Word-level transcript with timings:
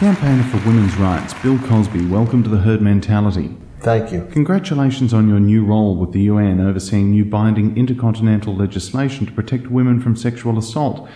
Campaigner 0.00 0.44
for 0.44 0.56
Women's 0.66 0.96
Rights, 0.96 1.34
Bill 1.42 1.58
Cosby, 1.58 2.06
welcome 2.06 2.42
to 2.42 2.48
the 2.48 2.56
herd 2.56 2.80
mentality. 2.80 3.54
Thank 3.80 4.10
you. 4.10 4.26
Congratulations 4.32 5.12
on 5.12 5.28
your 5.28 5.40
new 5.40 5.62
role 5.62 5.94
with 5.94 6.12
the 6.12 6.22
UN 6.22 6.58
overseeing 6.58 7.10
new 7.10 7.26
binding 7.26 7.76
intercontinental 7.76 8.56
legislation 8.56 9.26
to 9.26 9.32
protect 9.32 9.66
women 9.66 10.00
from 10.00 10.16
sexual 10.16 10.56
assault. 10.56 11.06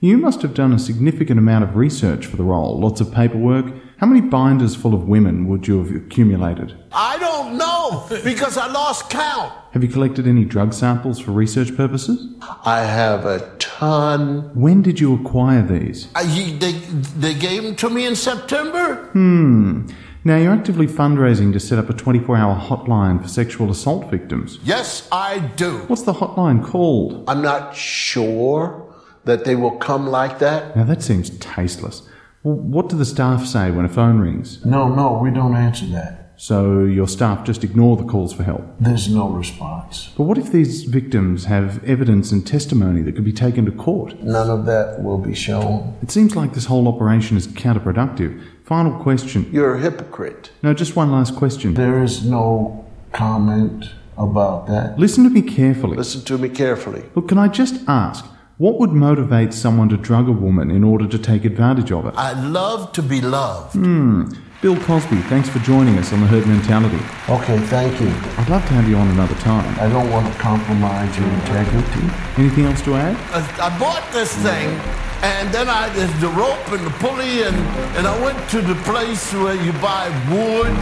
You 0.00 0.18
must 0.18 0.42
have 0.42 0.52
done 0.52 0.74
a 0.74 0.78
significant 0.78 1.38
amount 1.38 1.64
of 1.64 1.76
research 1.76 2.26
for 2.26 2.36
the 2.36 2.42
role, 2.42 2.78
lots 2.78 3.00
of 3.00 3.10
paperwork. 3.10 3.72
How 3.96 4.06
many 4.06 4.20
binders 4.20 4.76
full 4.76 4.92
of 4.92 5.08
women 5.08 5.48
would 5.48 5.66
you 5.66 5.82
have 5.82 5.96
accumulated? 5.96 6.76
I 6.92 7.16
don't 7.44 7.58
know 7.58 8.06
because 8.22 8.56
I 8.56 8.70
lost 8.70 9.10
count. 9.10 9.52
Have 9.72 9.82
you 9.82 9.88
collected 9.88 10.26
any 10.26 10.44
drug 10.44 10.72
samples 10.72 11.18
for 11.18 11.32
research 11.32 11.76
purposes? 11.76 12.28
I 12.64 12.82
have 12.82 13.26
a 13.26 13.56
ton. 13.58 14.50
When 14.54 14.82
did 14.82 15.00
you 15.00 15.14
acquire 15.14 15.62
these? 15.62 16.08
I, 16.14 16.24
they, 16.58 16.72
they 16.72 17.34
gave 17.34 17.62
them 17.62 17.76
to 17.76 17.90
me 17.90 18.06
in 18.06 18.16
September. 18.16 19.06
Hmm. 19.12 19.88
Now, 20.26 20.38
you're 20.38 20.54
actively 20.54 20.86
fundraising 20.86 21.52
to 21.52 21.60
set 21.60 21.78
up 21.78 21.90
a 21.90 21.92
24 21.92 22.36
hour 22.36 22.58
hotline 22.58 23.20
for 23.20 23.28
sexual 23.28 23.70
assault 23.70 24.10
victims. 24.10 24.58
Yes, 24.64 25.06
I 25.12 25.38
do. 25.38 25.78
What's 25.80 26.02
the 26.02 26.14
hotline 26.14 26.64
called? 26.64 27.24
I'm 27.28 27.42
not 27.42 27.76
sure 27.76 28.94
that 29.24 29.44
they 29.44 29.54
will 29.54 29.76
come 29.76 30.06
like 30.06 30.38
that. 30.38 30.74
Now, 30.76 30.84
that 30.84 31.02
seems 31.02 31.30
tasteless. 31.40 32.08
Well, 32.42 32.54
what 32.54 32.88
do 32.88 32.96
the 32.96 33.04
staff 33.04 33.44
say 33.44 33.70
when 33.70 33.84
a 33.84 33.88
phone 33.88 34.18
rings? 34.18 34.64
No, 34.64 34.88
no, 34.88 35.18
we 35.22 35.30
don't 35.30 35.54
answer 35.56 35.86
that. 35.86 36.23
So 36.36 36.84
your 36.84 37.06
staff 37.06 37.44
just 37.44 37.62
ignore 37.62 37.96
the 37.96 38.04
calls 38.04 38.32
for 38.32 38.42
help. 38.42 38.64
There's 38.80 39.08
no 39.08 39.28
response. 39.28 40.10
But 40.16 40.24
what 40.24 40.36
if 40.36 40.50
these 40.50 40.82
victims 40.84 41.44
have 41.44 41.82
evidence 41.84 42.32
and 42.32 42.46
testimony 42.46 43.02
that 43.02 43.14
could 43.14 43.24
be 43.24 43.32
taken 43.32 43.64
to 43.66 43.72
court? 43.72 44.20
None 44.22 44.50
of 44.50 44.66
that 44.66 45.02
will 45.02 45.18
be 45.18 45.34
shown. 45.34 45.96
It 46.02 46.10
seems 46.10 46.34
like 46.34 46.52
this 46.54 46.66
whole 46.66 46.88
operation 46.88 47.36
is 47.36 47.46
counterproductive. 47.46 48.42
Final 48.64 49.00
question. 49.00 49.48
You're 49.52 49.76
a 49.76 49.80
hypocrite. 49.80 50.50
No, 50.62 50.74
just 50.74 50.96
one 50.96 51.12
last 51.12 51.36
question. 51.36 51.74
There 51.74 52.02
is 52.02 52.24
no 52.24 52.84
comment 53.12 53.90
about 54.18 54.66
that. 54.66 54.98
Listen 54.98 55.24
to 55.24 55.30
me 55.30 55.42
carefully. 55.42 55.96
Listen 55.96 56.22
to 56.22 56.38
me 56.38 56.48
carefully. 56.48 57.04
Look, 57.14 57.28
can 57.28 57.38
I 57.38 57.48
just 57.48 57.76
ask, 57.88 58.24
what 58.58 58.78
would 58.78 58.90
motivate 58.92 59.52
someone 59.52 59.88
to 59.88 59.96
drug 59.96 60.28
a 60.28 60.32
woman 60.32 60.70
in 60.70 60.84
order 60.84 61.06
to 61.06 61.18
take 61.18 61.44
advantage 61.44 61.90
of 61.92 62.06
it? 62.06 62.14
I 62.16 62.32
love 62.40 62.92
to 62.92 63.02
be 63.02 63.20
loved. 63.20 63.74
Hmm. 63.74 64.28
Bill 64.64 64.80
Cosby, 64.80 65.20
thanks 65.28 65.46
for 65.46 65.58
joining 65.58 65.98
us 65.98 66.10
on 66.14 66.22
the 66.22 66.26
herd 66.26 66.46
mentality. 66.46 66.96
Okay, 67.28 67.58
thank 67.68 68.00
you. 68.00 68.08
I'd 68.40 68.48
love 68.48 68.62
to 68.62 68.72
have 68.72 68.88
you 68.88 68.96
on 68.96 69.08
another 69.08 69.34
time. 69.34 69.68
I 69.78 69.90
don't 69.90 70.10
want 70.10 70.24
to 70.24 70.32
compromise 70.40 71.14
your 71.18 71.28
integrity. 71.28 72.08
Anything 72.40 72.64
else 72.64 72.80
to 72.88 72.94
add? 72.94 73.14
I, 73.36 73.68
I 73.68 73.78
bought 73.78 74.10
this 74.10 74.32
thing, 74.36 74.72
and 75.20 75.52
then 75.52 75.68
I 75.68 75.90
there's 75.90 76.18
the 76.18 76.32
rope 76.32 76.64
and 76.72 76.80
the 76.80 76.96
pulley, 76.96 77.42
and, 77.42 77.54
and 78.00 78.06
I 78.06 78.16
went 78.24 78.40
to 78.56 78.62
the 78.62 78.74
place 78.88 79.34
where 79.34 79.54
you 79.54 79.74
buy 79.84 80.08
wood, 80.32 80.72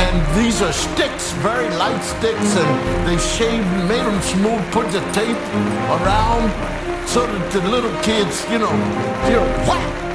and 0.00 0.16
these 0.40 0.62
are 0.62 0.72
sticks, 0.72 1.32
very 1.44 1.68
light 1.76 2.00
sticks, 2.00 2.56
and 2.56 3.06
they 3.06 3.18
shaved, 3.20 3.68
made 3.84 4.00
them 4.00 4.22
smooth, 4.22 4.64
put 4.72 4.88
the 4.96 5.04
tape 5.12 5.36
around 6.00 6.48
so 7.06 7.26
that 7.26 7.52
the 7.52 7.60
little 7.68 7.92
kids, 8.00 8.48
you 8.48 8.58
know, 8.58 8.72
hear 9.28 9.44
whack. 9.68 10.09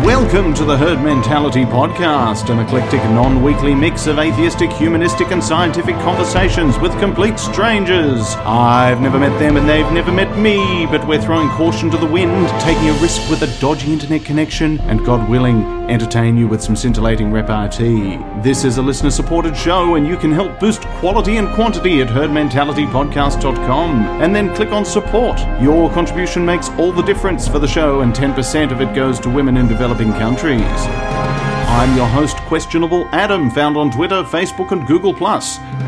Welcome 0.00 0.54
to 0.54 0.64
the 0.64 0.76
Herd 0.78 1.02
Mentality 1.02 1.64
Podcast, 1.66 2.48
an 2.48 2.58
eclectic 2.58 3.00
non 3.10 3.42
weekly 3.42 3.74
mix 3.74 4.06
of 4.06 4.18
atheistic, 4.18 4.72
humanistic, 4.72 5.30
and 5.30 5.44
scientific 5.44 5.94
conversations 5.96 6.78
with 6.78 6.98
complete 6.98 7.38
strangers. 7.38 8.34
I've 8.38 9.02
never 9.02 9.18
met 9.18 9.38
them 9.38 9.58
and 9.58 9.68
they've 9.68 9.92
never 9.92 10.10
met 10.10 10.36
me, 10.38 10.86
but 10.86 11.06
we're 11.06 11.20
throwing 11.20 11.50
caution 11.50 11.90
to 11.90 11.98
the 11.98 12.06
wind, 12.06 12.48
taking 12.62 12.88
a 12.88 12.94
risk 13.02 13.28
with 13.28 13.42
a 13.42 13.60
dodgy 13.60 13.92
internet 13.92 14.24
connection, 14.24 14.80
and 14.80 15.04
God 15.04 15.28
willing, 15.28 15.81
entertain 15.92 16.36
you 16.36 16.48
with 16.48 16.62
some 16.62 16.74
scintillating 16.74 17.30
repartee. 17.30 18.18
This 18.42 18.64
is 18.64 18.78
a 18.78 18.82
listener 18.82 19.10
supported 19.10 19.56
show, 19.56 19.96
and 19.96 20.06
you 20.06 20.16
can 20.16 20.32
help 20.32 20.58
boost 20.58 20.80
quality 21.00 21.36
and 21.36 21.48
quantity 21.54 22.00
at 22.00 22.08
herdmentalitypodcast.com 22.08 23.90
and 24.22 24.34
then 24.34 24.54
click 24.54 24.72
on 24.72 24.84
support. 24.84 25.38
Your 25.60 25.90
contribution 25.92 26.46
makes 26.46 26.70
all 26.70 26.92
the 26.92 27.02
difference 27.02 27.46
for 27.46 27.58
the 27.58 27.68
show, 27.68 28.00
and 28.00 28.14
10% 28.14 28.72
of 28.72 28.80
it 28.80 28.94
goes 28.94 29.20
to 29.20 29.28
women 29.28 29.56
in 29.56 29.68
developing 29.68 30.12
countries. 30.12 30.62
I'm 30.62 31.96
your 31.96 32.06
host, 32.06 32.36
Questionable 32.48 33.06
Adam, 33.12 33.50
found 33.50 33.76
on 33.76 33.90
Twitter, 33.90 34.22
Facebook, 34.22 34.72
and 34.72 34.86
Google, 34.86 35.14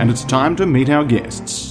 and 0.00 0.10
it's 0.10 0.25
time 0.25 0.56
to 0.56 0.66
meet 0.66 0.91
our 0.91 1.04
guests. 1.04 1.63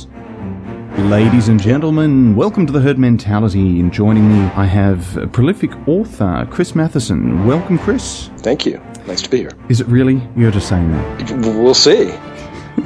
Ladies 0.98 1.48
and 1.48 1.60
gentlemen, 1.62 2.36
welcome 2.36 2.68
to 2.68 2.72
the 2.74 2.80
Herd 2.80 3.00
Mentality. 3.00 3.80
And 3.80 3.92
joining 3.92 4.30
me, 4.30 4.40
I 4.56 4.66
have 4.66 5.18
a 5.18 5.26
prolific 5.28 5.72
author, 5.88 6.48
Chris 6.52 6.76
Matheson. 6.76 7.46
Welcome, 7.48 7.80
Chris. 7.80 8.30
Thank 8.38 8.66
you. 8.68 8.80
Nice 9.08 9.24
to 9.24 9.30
be 9.30 9.40
here. 9.40 9.52
Is 9.70 9.82
it 9.82 9.88
really? 9.88 10.22
You're 10.36 10.52
just 10.52 10.70
saying 10.70 10.92
that. 10.92 11.32
We'll 11.56 11.74
see. 11.74 12.12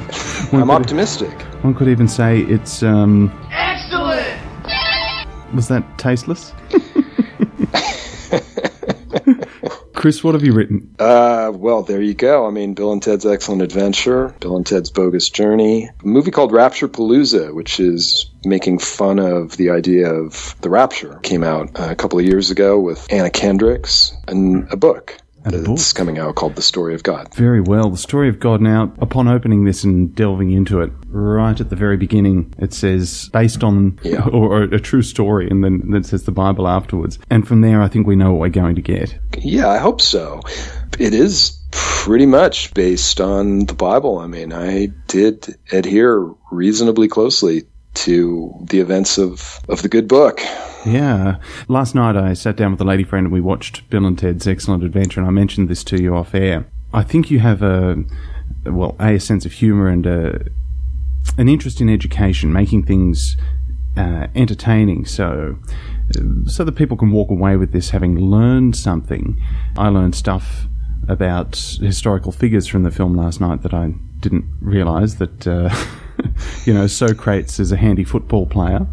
I'm 0.52 0.62
could- 0.62 0.70
optimistic. 0.70 1.30
One 1.62 1.74
could 1.74 1.88
even 1.88 2.08
say 2.08 2.40
it's, 2.40 2.82
um. 2.82 3.30
Excellent! 3.52 4.24
Was 5.54 5.68
that 5.68 5.84
tasteless? 5.98 6.54
Chris, 9.98 10.22
what 10.22 10.34
have 10.34 10.44
you 10.44 10.52
written? 10.52 10.94
Uh, 11.00 11.50
well, 11.52 11.82
there 11.82 12.00
you 12.00 12.14
go. 12.14 12.46
I 12.46 12.50
mean, 12.50 12.74
Bill 12.74 12.92
and 12.92 13.02
Ted's 13.02 13.26
Excellent 13.26 13.62
Adventure, 13.62 14.28
Bill 14.38 14.54
and 14.54 14.64
Ted's 14.64 14.90
Bogus 14.90 15.28
Journey, 15.28 15.86
a 15.88 16.06
movie 16.06 16.30
called 16.30 16.52
Rapture 16.52 16.86
Palooza, 16.86 17.52
which 17.52 17.80
is 17.80 18.30
making 18.44 18.78
fun 18.78 19.18
of 19.18 19.56
the 19.56 19.70
idea 19.70 20.08
of 20.08 20.54
the 20.60 20.70
rapture. 20.70 21.18
Came 21.24 21.42
out 21.42 21.80
uh, 21.80 21.88
a 21.90 21.96
couple 21.96 22.20
of 22.20 22.24
years 22.24 22.52
ago 22.52 22.78
with 22.78 23.12
Anna 23.12 23.28
Kendricks, 23.28 24.12
and 24.28 24.72
a 24.72 24.76
book 24.76 25.16
And 25.54 25.64
a 25.66 25.68
book. 25.68 25.78
coming 25.94 26.18
out 26.18 26.34
called 26.34 26.56
The 26.56 26.62
Story 26.62 26.94
of 26.94 27.02
God. 27.02 27.34
Very 27.34 27.60
well. 27.60 27.90
The 27.90 27.96
story 27.98 28.28
of 28.28 28.38
God. 28.40 28.60
Now, 28.60 28.92
upon 28.98 29.28
opening 29.28 29.64
this 29.64 29.84
and 29.84 30.14
delving 30.14 30.50
into 30.50 30.80
it, 30.80 30.90
right 31.08 31.58
at 31.60 31.70
the 31.70 31.76
very 31.76 31.96
beginning, 31.96 32.54
it 32.58 32.72
says 32.72 33.28
based 33.32 33.62
on 33.64 33.98
Yeah. 34.02 34.24
or, 34.26 34.58
or 34.58 34.62
a 34.64 34.80
true 34.80 35.02
story, 35.02 35.48
and 35.48 35.62
then, 35.64 35.80
then 35.90 36.00
it 36.00 36.06
says 36.06 36.24
the 36.24 36.32
Bible 36.32 36.68
afterwards. 36.68 37.18
And 37.30 37.46
from 37.46 37.60
there, 37.60 37.80
I 37.82 37.88
think 37.88 38.06
we 38.06 38.16
know 38.16 38.32
what 38.32 38.40
we're 38.40 38.48
going 38.48 38.76
to 38.76 38.82
get. 38.82 39.18
Yeah, 39.38 39.68
I 39.68 39.78
hope 39.78 40.00
so. 40.00 40.40
It 40.98 41.14
is 41.14 41.58
pretty 41.70 42.26
much 42.26 42.72
based 42.74 43.20
on 43.20 43.66
the 43.66 43.74
Bible. 43.74 44.18
I 44.18 44.26
mean, 44.26 44.52
I 44.52 44.86
did 45.06 45.54
adhere 45.70 46.24
reasonably 46.50 47.08
closely 47.08 47.64
to 47.98 48.54
the 48.62 48.80
events 48.80 49.18
of, 49.18 49.60
of 49.68 49.82
the 49.82 49.88
good 49.88 50.08
book. 50.08 50.40
Yeah. 50.86 51.38
Last 51.66 51.94
night, 51.94 52.16
I 52.16 52.34
sat 52.34 52.56
down 52.56 52.70
with 52.70 52.80
a 52.80 52.84
lady 52.84 53.04
friend 53.04 53.26
and 53.26 53.32
we 53.32 53.40
watched 53.40 53.88
Bill 53.90 54.06
and 54.06 54.18
Ted's 54.18 54.46
Excellent 54.46 54.84
Adventure, 54.84 55.20
and 55.20 55.26
I 55.26 55.32
mentioned 55.32 55.68
this 55.68 55.82
to 55.84 56.00
you 56.00 56.14
off 56.14 56.34
air. 56.34 56.66
I 56.92 57.02
think 57.02 57.30
you 57.30 57.40
have 57.40 57.62
a 57.62 58.04
well, 58.64 58.96
a, 58.98 59.14
a 59.14 59.20
sense 59.20 59.44
of 59.44 59.52
humour 59.52 59.88
and 59.88 60.06
a, 60.06 60.46
an 61.36 61.48
interest 61.48 61.80
in 61.80 61.88
education, 61.88 62.52
making 62.52 62.84
things 62.84 63.36
uh, 63.96 64.28
entertaining. 64.34 65.04
So, 65.04 65.58
so 66.46 66.64
that 66.64 66.72
people 66.72 66.96
can 66.96 67.10
walk 67.10 67.30
away 67.30 67.56
with 67.56 67.72
this 67.72 67.90
having 67.90 68.18
learned 68.18 68.76
something. 68.76 69.40
I 69.76 69.88
learned 69.88 70.14
stuff 70.14 70.66
about 71.08 71.56
historical 71.80 72.32
figures 72.32 72.66
from 72.66 72.82
the 72.82 72.90
film 72.90 73.16
last 73.16 73.40
night 73.40 73.62
that 73.62 73.74
I 73.74 73.92
didn't 74.20 74.46
realise 74.60 75.14
that. 75.14 75.46
Uh, 75.46 75.74
you 76.64 76.74
know, 76.74 76.86
Socrates 76.86 77.58
is 77.60 77.72
a 77.72 77.76
handy 77.76 78.04
football 78.04 78.46
player. 78.46 78.86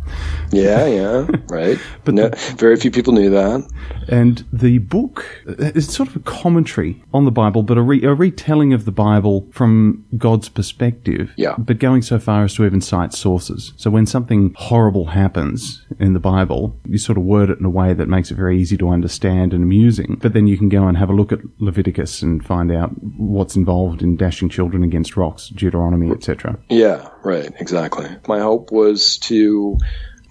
Yeah, 0.52 0.86
yeah, 0.86 1.28
right. 1.50 1.80
But 2.06 2.14
no, 2.14 2.30
very 2.58 2.76
few 2.76 2.92
people 2.92 3.14
knew 3.14 3.32
that. 3.32 3.68
And 4.08 4.46
the 4.54 4.78
book 4.78 5.26
is 5.48 5.92
sort 5.92 6.08
of 6.08 6.16
a 6.16 6.20
commentary 6.20 7.04
on 7.16 7.26
the 7.26 7.32
Bible, 7.32 7.64
but 7.64 7.80
a, 7.80 7.82
re- 7.82 8.04
a 8.04 8.14
retelling 8.14 8.74
of 8.74 8.86
the 8.86 8.92
Bible 8.92 9.48
from 9.52 10.06
God's 10.18 10.50
perspective. 10.50 11.34
Yeah. 11.36 11.56
But 11.58 11.80
going 11.80 12.04
so 12.04 12.20
far 12.20 12.44
as 12.44 12.54
to 12.56 12.66
even 12.66 12.80
cite 12.80 13.12
sources. 13.14 13.74
So 13.76 13.90
when 13.90 14.06
something 14.06 14.54
horrible 14.56 15.08
happens 15.08 15.84
in 16.00 16.14
the 16.14 16.20
Bible, 16.20 16.80
you 16.86 17.00
sort 17.00 17.18
of 17.18 17.24
word 17.24 17.50
it 17.50 17.58
in 17.58 17.66
a 17.66 17.70
way 17.70 17.94
that 17.94 18.08
makes 18.08 18.30
it 18.30 18.36
very 18.36 18.60
easy 18.60 18.78
to 18.78 18.90
understand 18.90 19.52
and 19.52 19.64
amusing. 19.64 20.20
But 20.22 20.34
then 20.34 20.46
you 20.46 20.58
can 20.58 20.70
go 20.70 20.88
and 20.88 20.98
have 20.98 21.10
a 21.10 21.14
look 21.14 21.32
at 21.32 21.40
Leviticus 21.60 22.22
and 22.22 22.46
find 22.46 22.72
out 22.72 22.92
what's 23.18 23.56
involved 23.56 24.04
in 24.04 24.16
dashing 24.16 24.50
children 24.50 24.84
against 24.84 25.18
rocks, 25.18 25.50
Deuteronomy, 25.50 26.12
etc. 26.12 26.60
Yeah, 26.70 27.10
right, 27.24 27.35
exactly. 27.38 28.10
My 28.28 28.40
hope 28.40 28.72
was 28.72 29.18
to 29.20 29.78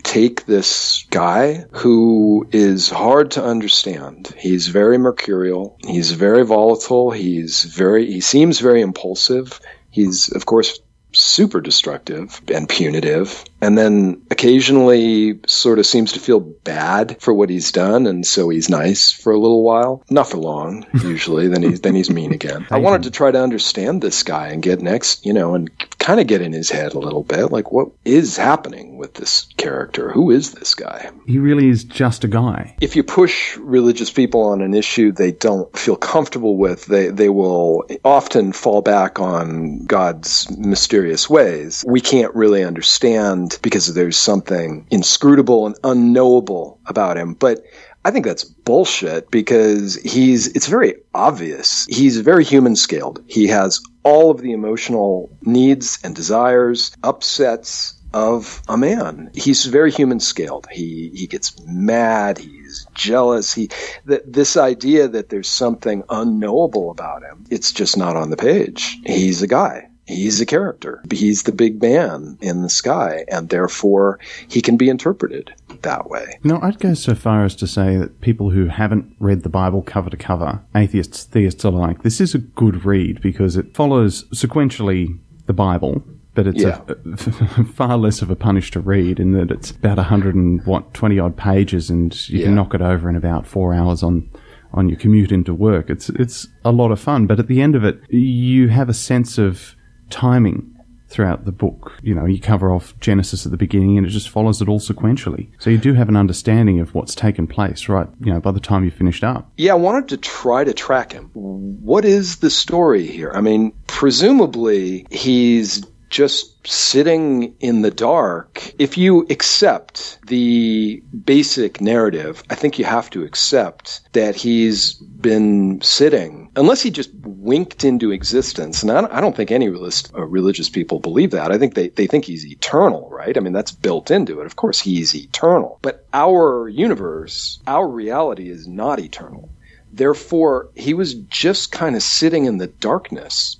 take 0.02 0.44
this 0.44 1.06
guy 1.10 1.64
who 1.72 2.46
is 2.52 2.90
hard 2.90 3.32
to 3.32 3.44
understand. 3.44 4.32
He's 4.36 4.68
very 4.68 4.98
mercurial. 4.98 5.78
He's 5.84 6.12
very 6.12 6.44
volatile. 6.44 7.10
He's 7.10 7.64
very, 7.64 8.06
he 8.06 8.20
seems 8.20 8.60
very 8.60 8.82
impulsive. 8.82 9.60
He's, 9.90 10.30
of 10.30 10.44
course, 10.44 10.78
super 11.12 11.60
destructive 11.60 12.40
and 12.52 12.68
punitive 12.68 13.44
and 13.64 13.78
then 13.78 14.20
occasionally 14.30 15.40
sort 15.46 15.78
of 15.78 15.86
seems 15.86 16.12
to 16.12 16.20
feel 16.20 16.40
bad 16.40 17.16
for 17.20 17.32
what 17.32 17.48
he's 17.48 17.72
done, 17.72 18.06
and 18.06 18.26
so 18.26 18.50
he's 18.50 18.68
nice 18.68 19.10
for 19.10 19.32
a 19.32 19.38
little 19.38 19.62
while. 19.62 20.04
Not 20.10 20.28
for 20.28 20.36
long, 20.36 20.86
usually. 20.92 21.48
then 21.48 21.62
he's 21.62 21.80
then 21.80 21.94
he's 21.94 22.10
mean 22.10 22.32
again. 22.32 22.66
I 22.70 22.78
wanted 22.78 23.04
to 23.04 23.10
try 23.10 23.30
to 23.30 23.42
understand 23.42 24.02
this 24.02 24.22
guy 24.22 24.48
and 24.48 24.62
get 24.62 24.82
next, 24.82 25.24
you 25.24 25.32
know, 25.32 25.54
and 25.54 25.70
kind 25.98 26.20
of 26.20 26.26
get 26.26 26.42
in 26.42 26.52
his 26.52 26.68
head 26.68 26.92
a 26.92 26.98
little 26.98 27.22
bit. 27.22 27.50
Like, 27.50 27.72
what 27.72 27.88
is 28.04 28.36
happening 28.36 28.98
with 28.98 29.14
this 29.14 29.46
character? 29.56 30.10
Who 30.10 30.30
is 30.30 30.52
this 30.52 30.74
guy? 30.74 31.10
He 31.26 31.38
really 31.38 31.70
is 31.70 31.84
just 31.84 32.24
a 32.24 32.28
guy. 32.28 32.76
If 32.82 32.96
you 32.96 33.02
push 33.02 33.56
religious 33.56 34.10
people 34.10 34.42
on 34.42 34.60
an 34.60 34.74
issue 34.74 35.12
they 35.12 35.32
don't 35.32 35.74
feel 35.76 35.96
comfortable 35.96 36.58
with, 36.58 36.84
they 36.84 37.08
they 37.08 37.30
will 37.30 37.84
often 38.04 38.52
fall 38.52 38.82
back 38.82 39.20
on 39.20 39.86
God's 39.86 40.54
mysterious 40.58 41.30
ways. 41.30 41.82
We 41.88 42.02
can't 42.02 42.34
really 42.34 42.62
understand 42.62 43.53
because 43.62 43.92
there's 43.94 44.16
something 44.16 44.86
inscrutable 44.90 45.66
and 45.66 45.76
unknowable 45.84 46.80
about 46.86 47.16
him. 47.16 47.34
But 47.34 47.64
I 48.04 48.10
think 48.10 48.26
that's 48.26 48.44
bullshit 48.44 49.30
because 49.30 49.96
he's, 49.96 50.48
it's 50.48 50.66
very 50.66 50.96
obvious. 51.14 51.86
He's 51.88 52.20
very 52.20 52.44
human 52.44 52.76
scaled. 52.76 53.22
He 53.26 53.46
has 53.46 53.80
all 54.02 54.30
of 54.30 54.40
the 54.42 54.52
emotional 54.52 55.30
needs 55.42 55.98
and 56.04 56.14
desires, 56.14 56.94
upsets 57.02 57.94
of 58.12 58.62
a 58.68 58.76
man. 58.76 59.30
He's 59.34 59.64
very 59.64 59.90
human 59.90 60.20
scaled. 60.20 60.66
He, 60.70 61.10
he 61.14 61.26
gets 61.26 61.58
mad. 61.66 62.38
He's 62.38 62.86
jealous. 62.94 63.54
He, 63.54 63.68
th- 64.06 64.22
this 64.26 64.56
idea 64.56 65.08
that 65.08 65.30
there's 65.30 65.48
something 65.48 66.04
unknowable 66.10 66.90
about 66.90 67.22
him, 67.22 67.46
it's 67.50 67.72
just 67.72 67.96
not 67.96 68.16
on 68.16 68.30
the 68.30 68.36
page. 68.36 68.98
He's 69.06 69.42
a 69.42 69.46
guy 69.46 69.88
he's 70.06 70.40
a 70.40 70.46
character. 70.46 71.02
He's 71.10 71.44
the 71.44 71.52
big 71.52 71.80
man 71.80 72.38
in 72.40 72.62
the 72.62 72.68
sky, 72.68 73.24
and 73.28 73.48
therefore 73.48 74.18
he 74.48 74.60
can 74.60 74.76
be 74.76 74.88
interpreted 74.88 75.52
that 75.82 76.08
way. 76.10 76.38
No, 76.42 76.60
I'd 76.62 76.78
go 76.78 76.94
so 76.94 77.14
far 77.14 77.44
as 77.44 77.54
to 77.56 77.66
say 77.66 77.96
that 77.96 78.20
people 78.20 78.50
who 78.50 78.66
haven't 78.66 79.14
read 79.18 79.42
the 79.42 79.48
Bible 79.48 79.82
cover 79.82 80.10
to 80.10 80.16
cover, 80.16 80.60
atheists, 80.74 81.24
theists 81.24 81.64
alike, 81.64 82.02
this 82.02 82.20
is 82.20 82.34
a 82.34 82.38
good 82.38 82.84
read 82.84 83.20
because 83.20 83.56
it 83.56 83.74
follows 83.74 84.24
sequentially 84.34 85.18
the 85.46 85.52
Bible. 85.52 86.02
But 86.34 86.48
it's 86.48 86.62
yeah. 86.62 86.80
a, 86.88 86.92
a, 87.60 87.64
far 87.64 87.96
less 87.96 88.20
of 88.20 88.28
a 88.28 88.34
punish 88.34 88.72
to 88.72 88.80
read 88.80 89.20
in 89.20 89.32
that 89.34 89.52
it's 89.52 89.70
about 89.70 89.98
100 89.98 90.34
and 90.34 90.66
what, 90.66 90.92
20 90.92 91.16
odd 91.20 91.36
pages 91.36 91.90
and 91.90 92.28
you 92.28 92.40
yeah. 92.40 92.46
can 92.46 92.56
knock 92.56 92.74
it 92.74 92.82
over 92.82 93.08
in 93.08 93.14
about 93.14 93.46
four 93.46 93.72
hours 93.72 94.02
on 94.02 94.28
on 94.72 94.88
your 94.88 94.98
commute 94.98 95.30
into 95.30 95.54
work. 95.54 95.88
It's 95.88 96.08
it's 96.10 96.48
a 96.64 96.72
lot 96.72 96.90
of 96.90 96.98
fun, 96.98 97.28
but 97.28 97.38
at 97.38 97.46
the 97.46 97.62
end 97.62 97.76
of 97.76 97.84
it, 97.84 98.00
you 98.10 98.66
have 98.68 98.88
a 98.88 98.94
sense 98.94 99.38
of 99.38 99.76
timing 100.10 100.74
throughout 101.08 101.44
the 101.44 101.52
book. 101.52 101.92
You 102.02 102.14
know, 102.14 102.26
you 102.26 102.40
cover 102.40 102.72
off 102.72 102.98
Genesis 102.98 103.46
at 103.46 103.52
the 103.52 103.58
beginning 103.58 103.96
and 103.96 104.06
it 104.06 104.10
just 104.10 104.28
follows 104.28 104.60
it 104.60 104.68
all 104.68 104.80
sequentially. 104.80 105.48
So 105.60 105.70
you 105.70 105.78
do 105.78 105.94
have 105.94 106.08
an 106.08 106.16
understanding 106.16 106.80
of 106.80 106.92
what's 106.92 107.14
taken 107.14 107.46
place, 107.46 107.88
right? 107.88 108.08
You 108.20 108.32
know, 108.32 108.40
by 108.40 108.50
the 108.50 108.60
time 108.60 108.84
you 108.84 108.90
finished 108.90 109.22
up. 109.22 109.50
Yeah, 109.56 109.72
I 109.72 109.76
wanted 109.76 110.08
to 110.08 110.16
try 110.16 110.64
to 110.64 110.74
track 110.74 111.12
him. 111.12 111.30
What 111.34 112.04
is 112.04 112.38
the 112.38 112.50
story 112.50 113.06
here? 113.06 113.30
I 113.32 113.42
mean, 113.42 113.72
presumably 113.86 115.06
he's 115.10 115.84
just 116.14 116.64
sitting 116.64 117.56
in 117.58 117.82
the 117.82 117.90
dark. 117.90 118.72
If 118.78 118.96
you 118.96 119.26
accept 119.30 120.20
the 120.24 121.02
basic 121.24 121.80
narrative, 121.80 122.44
I 122.48 122.54
think 122.54 122.78
you 122.78 122.84
have 122.84 123.10
to 123.10 123.24
accept 123.24 124.00
that 124.12 124.36
he's 124.36 124.94
been 124.94 125.80
sitting, 125.80 126.52
unless 126.54 126.82
he 126.82 126.92
just 126.92 127.10
winked 127.24 127.82
into 127.82 128.12
existence. 128.12 128.84
And 128.84 128.92
I 128.92 129.20
don't 129.20 129.34
think 129.34 129.50
any 129.50 129.66
uh, 129.66 130.24
religious 130.24 130.68
people 130.68 131.00
believe 131.00 131.32
that. 131.32 131.50
I 131.50 131.58
think 131.58 131.74
they, 131.74 131.88
they 131.88 132.06
think 132.06 132.26
he's 132.26 132.46
eternal, 132.46 133.10
right? 133.10 133.36
I 133.36 133.40
mean, 133.40 133.52
that's 133.52 133.72
built 133.72 134.12
into 134.12 134.40
it. 134.40 134.46
Of 134.46 134.54
course, 134.54 134.78
he's 134.80 135.16
eternal. 135.16 135.80
But 135.82 136.06
our 136.12 136.68
universe, 136.68 137.58
our 137.66 137.88
reality 137.88 138.50
is 138.50 138.68
not 138.68 139.00
eternal. 139.00 139.50
Therefore, 139.92 140.70
he 140.76 140.94
was 140.94 141.14
just 141.14 141.72
kind 141.72 141.96
of 141.96 142.02
sitting 142.02 142.44
in 142.44 142.58
the 142.58 142.68
darkness 142.68 143.56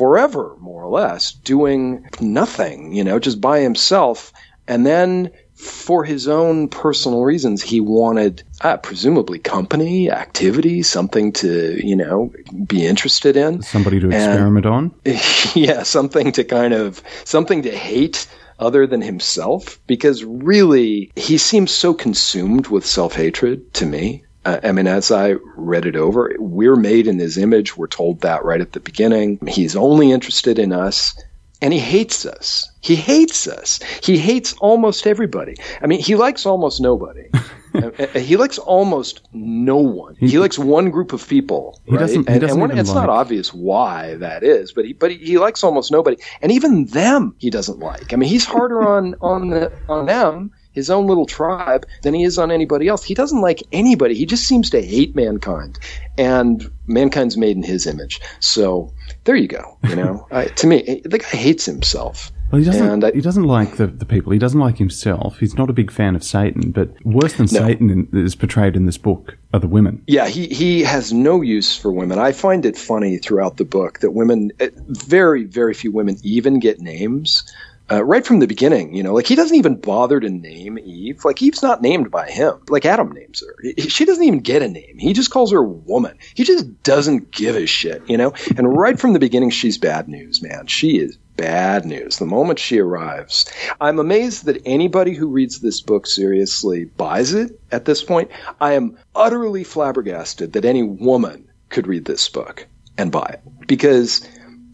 forever, 0.00 0.56
more 0.60 0.82
or 0.82 0.88
less, 0.88 1.32
doing 1.32 2.08
nothing, 2.22 2.90
you 2.94 3.04
know, 3.04 3.18
just 3.18 3.38
by 3.38 3.60
himself. 3.60 4.32
And 4.66 4.86
then 4.86 5.30
for 5.52 6.04
his 6.04 6.26
own 6.26 6.68
personal 6.68 7.22
reasons, 7.22 7.60
he 7.60 7.82
wanted 7.82 8.42
uh, 8.62 8.78
presumably 8.78 9.38
company, 9.38 10.10
activity, 10.10 10.82
something 10.82 11.32
to, 11.32 11.86
you 11.86 11.94
know, 11.94 12.32
be 12.66 12.86
interested 12.86 13.36
in. 13.36 13.60
Somebody 13.60 14.00
to 14.00 14.06
and, 14.06 14.14
experiment 14.14 14.64
on? 14.64 14.94
Yeah, 15.54 15.82
something 15.82 16.32
to 16.32 16.44
kind 16.44 16.72
of, 16.72 17.02
something 17.24 17.60
to 17.64 17.70
hate 17.70 18.26
other 18.58 18.86
than 18.86 19.02
himself 19.02 19.78
because 19.86 20.24
really 20.24 21.12
he 21.14 21.36
seems 21.36 21.72
so 21.72 21.92
consumed 21.92 22.68
with 22.68 22.86
self-hatred 22.86 23.74
to 23.74 23.84
me 23.84 24.24
I 24.44 24.72
mean, 24.72 24.86
as 24.86 25.10
I 25.10 25.34
read 25.54 25.84
it 25.84 25.96
over, 25.96 26.34
we're 26.38 26.76
made 26.76 27.06
in 27.06 27.18
his 27.18 27.36
image. 27.36 27.76
We're 27.76 27.86
told 27.86 28.22
that 28.22 28.44
right 28.44 28.60
at 28.60 28.72
the 28.72 28.80
beginning. 28.80 29.38
He's 29.46 29.76
only 29.76 30.12
interested 30.12 30.58
in 30.58 30.72
us 30.72 31.14
and 31.62 31.72
he 31.72 31.78
hates 31.78 32.24
us. 32.24 32.70
He 32.80 32.96
hates 32.96 33.46
us. 33.46 33.80
He 34.02 34.18
hates 34.18 34.54
almost 34.54 35.06
everybody. 35.06 35.56
I 35.82 35.86
mean, 35.86 36.00
he 36.00 36.14
likes 36.14 36.46
almost 36.46 36.80
nobody. 36.80 37.28
Uh, 37.72 37.92
uh, 38.00 38.18
he 38.18 38.36
likes 38.36 38.58
almost 38.58 39.20
no 39.32 39.76
one. 39.76 40.16
He, 40.16 40.26
he 40.26 40.38
likes 40.40 40.58
one 40.58 40.90
group 40.90 41.12
of 41.12 41.28
people, 41.28 41.80
right? 41.86 42.00
Doesn't, 42.00 42.28
and, 42.28 42.42
and 42.42 42.60
when, 42.60 42.76
it's 42.76 42.88
like... 42.88 43.06
not 43.06 43.08
obvious 43.08 43.54
why 43.54 44.16
that 44.16 44.42
is, 44.42 44.72
but 44.72 44.84
he 44.84 44.92
but 44.92 45.12
he, 45.12 45.18
he, 45.18 45.38
likes 45.38 45.62
almost 45.62 45.92
nobody, 45.92 46.16
and 46.42 46.50
even 46.50 46.86
them 46.86 47.32
he 47.38 47.48
doesn't 47.48 47.78
like. 47.78 48.12
I 48.12 48.16
mean, 48.16 48.28
he's 48.28 48.44
harder 48.44 48.82
on 48.82 49.14
on 49.20 49.50
the, 49.50 49.72
on 49.88 50.06
them 50.06 50.50
his 50.72 50.90
own 50.90 51.06
little 51.06 51.26
tribe 51.26 51.86
than 52.02 52.14
he 52.14 52.24
is 52.24 52.38
on 52.38 52.50
anybody 52.50 52.88
else. 52.88 53.04
He 53.04 53.14
doesn't 53.14 53.40
like 53.40 53.62
anybody. 53.72 54.14
He 54.14 54.26
just 54.26 54.44
seems 54.44 54.70
to 54.70 54.82
hate 54.82 55.14
mankind, 55.14 55.78
and 56.18 56.70
mankind's 56.86 57.36
made 57.36 57.56
in 57.56 57.62
his 57.62 57.86
image. 57.86 58.20
So 58.40 58.92
there 59.24 59.36
you 59.36 59.48
go. 59.48 59.78
You 59.88 59.96
know, 59.96 60.26
to 60.56 60.66
me, 60.66 61.02
the 61.04 61.18
guy 61.18 61.28
hates 61.28 61.64
himself. 61.64 62.30
Well, 62.50 62.58
he 62.58 62.64
doesn't. 62.64 63.04
I, 63.04 63.12
he 63.12 63.20
doesn't 63.20 63.44
like 63.44 63.76
the, 63.76 63.86
the 63.86 64.04
people. 64.04 64.32
He 64.32 64.38
doesn't 64.38 64.58
like 64.58 64.76
himself. 64.78 65.38
He's 65.38 65.54
not 65.54 65.70
a 65.70 65.72
big 65.72 65.92
fan 65.92 66.16
of 66.16 66.24
Satan. 66.24 66.72
But 66.72 66.90
worse 67.04 67.34
than 67.34 67.46
no. 67.52 67.60
Satan 67.60 67.90
in, 67.90 68.08
is 68.12 68.34
portrayed 68.34 68.74
in 68.74 68.86
this 68.86 68.98
book 68.98 69.38
are 69.54 69.60
the 69.60 69.68
women. 69.68 70.02
Yeah, 70.08 70.26
he 70.26 70.48
he 70.48 70.82
has 70.82 71.12
no 71.12 71.42
use 71.42 71.76
for 71.76 71.92
women. 71.92 72.18
I 72.18 72.32
find 72.32 72.66
it 72.66 72.76
funny 72.76 73.18
throughout 73.18 73.56
the 73.56 73.64
book 73.64 74.00
that 74.00 74.12
women, 74.12 74.50
eh, 74.58 74.70
very 74.74 75.44
very 75.44 75.74
few 75.74 75.92
women 75.92 76.16
even 76.24 76.58
get 76.58 76.80
names 76.80 77.44
uh, 77.90 78.04
right 78.04 78.24
from 78.24 78.38
the 78.38 78.46
beginning, 78.46 78.94
you 78.94 79.02
know, 79.02 79.14
like 79.14 79.26
he 79.26 79.34
doesn't 79.34 79.56
even 79.56 79.76
bother 79.76 80.20
to 80.20 80.30
name 80.30 80.78
Eve. 80.78 81.24
Like 81.24 81.42
Eve's 81.42 81.62
not 81.62 81.82
named 81.82 82.10
by 82.10 82.30
him. 82.30 82.60
Like 82.68 82.86
Adam 82.86 83.12
names 83.12 83.42
her. 83.42 83.72
She 83.78 84.04
doesn't 84.04 84.22
even 84.22 84.40
get 84.40 84.62
a 84.62 84.68
name. 84.68 84.98
He 84.98 85.12
just 85.12 85.30
calls 85.30 85.52
her 85.52 85.62
woman. 85.62 86.18
He 86.34 86.44
just 86.44 86.82
doesn't 86.82 87.30
give 87.32 87.56
a 87.56 87.66
shit, 87.66 88.08
you 88.08 88.16
know? 88.16 88.34
And 88.56 88.76
right 88.76 88.98
from 88.98 89.12
the 89.12 89.18
beginning, 89.18 89.50
she's 89.50 89.78
bad 89.78 90.08
news, 90.08 90.42
man. 90.42 90.66
She 90.66 90.98
is 90.98 91.16
bad 91.36 91.84
news 91.84 92.18
the 92.18 92.26
moment 92.26 92.58
she 92.58 92.78
arrives. 92.78 93.50
I'm 93.80 93.98
amazed 93.98 94.44
that 94.44 94.62
anybody 94.66 95.14
who 95.14 95.28
reads 95.28 95.58
this 95.58 95.80
book 95.80 96.06
seriously 96.06 96.84
buys 96.84 97.32
it 97.32 97.58
at 97.72 97.86
this 97.86 98.04
point. 98.04 98.30
I 98.60 98.74
am 98.74 98.98
utterly 99.14 99.64
flabbergasted 99.64 100.52
that 100.52 100.64
any 100.64 100.82
woman 100.82 101.48
could 101.70 101.86
read 101.86 102.04
this 102.04 102.28
book 102.28 102.66
and 102.98 103.10
buy 103.10 103.38
it 103.38 103.66
because 103.66 104.26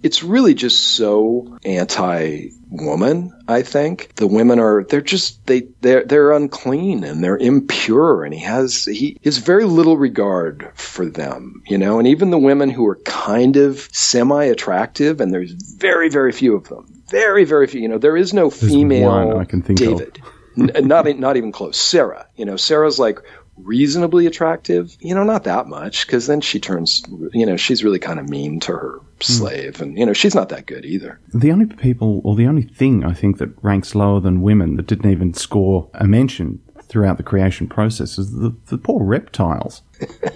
it's 0.07 0.23
really 0.23 0.55
just 0.55 0.81
so 0.81 1.59
anti 1.65 2.51
woman 2.71 3.33
i 3.49 3.63
think. 3.63 4.15
The 4.15 4.29
women 4.29 4.61
are 4.61 4.85
they're 4.85 5.01
just 5.01 5.45
they 5.47 5.63
they're 5.81 6.05
they're 6.05 6.31
unclean 6.31 7.03
and 7.03 7.23
they're 7.23 7.37
impure 7.37 8.25
and 8.25 8.33
he 8.33 8.41
has 8.41 8.85
he 8.85 9.19
has 9.25 9.39
very 9.39 9.65
little 9.65 9.97
regard 9.97 10.71
for 10.75 11.07
them 11.07 11.63
you 11.67 11.77
know? 11.77 11.99
And 11.99 12.07
even 12.07 12.31
the 12.31 12.39
women 12.39 12.71
who 12.71 12.87
are 12.87 12.97
kind 13.05 13.57
of 13.57 13.89
semi 13.93 14.45
attractive 14.45 15.21
and 15.21 15.33
there's 15.35 15.51
very 15.51 16.09
very 16.09 16.31
few 16.31 16.55
of 16.55 16.69
them. 16.69 17.03
Very 17.11 17.45
very 17.45 17.67
few 17.67 17.81
you 17.81 17.89
know 17.89 17.99
there 17.99 18.17
is 18.17 18.33
no 18.33 18.49
there's 18.49 18.73
female 18.73 19.39
I 19.39 19.45
can 19.45 19.61
think 19.61 19.81
david. 19.81 20.23
N- 20.57 20.87
not 20.87 21.07
not 21.19 21.37
even 21.37 21.51
close. 21.51 21.77
Sarah 21.77 22.27
you 22.37 22.45
know? 22.45 22.57
Sarah's 22.57 22.99
like 23.01 23.19
reasonably 23.57 24.27
attractive, 24.27 24.97
you 25.01 25.15
know, 25.15 25.25
not 25.25 25.45
that 25.45 25.67
much, 25.67 26.07
because 26.07 26.27
then 26.27 26.41
she 26.41 26.61
turns, 26.61 27.03
you 27.33 27.47
know, 27.47 27.57
she's 27.57 27.83
really 27.83 27.99
kind 27.99 28.19
of 28.19 28.29
mean 28.29 28.61
to 28.61 28.73
her 28.73 29.01
slave, 29.21 29.75
mm. 29.75 29.81
and 29.83 29.99
you 29.99 30.07
know, 30.07 30.13
she's 30.13 30.35
not 30.35 30.49
that 30.51 30.67
good 30.67 30.85
either. 30.85 31.19
The 31.33 31.53
only 31.53 31.67
people, 31.67 32.21
or 32.25 32.37
the 32.37 32.47
only 32.47 32.63
thing 32.63 33.05
I 33.05 33.15
think 33.15 33.39
that 33.39 33.51
ranks 33.63 33.95
lower 33.95 34.21
than 34.21 34.43
women 34.43 34.77
that 34.77 34.87
didn't 34.87 35.11
even 35.11 35.35
score 35.35 35.89
a 35.95 36.07
mention 36.07 36.61
throughout 36.89 37.17
the 37.17 37.23
creation 37.23 37.67
process 37.67 38.19
is 38.19 38.33
the, 38.33 38.55
the 38.67 38.79
poor 38.79 39.05
reptiles. 39.05 39.83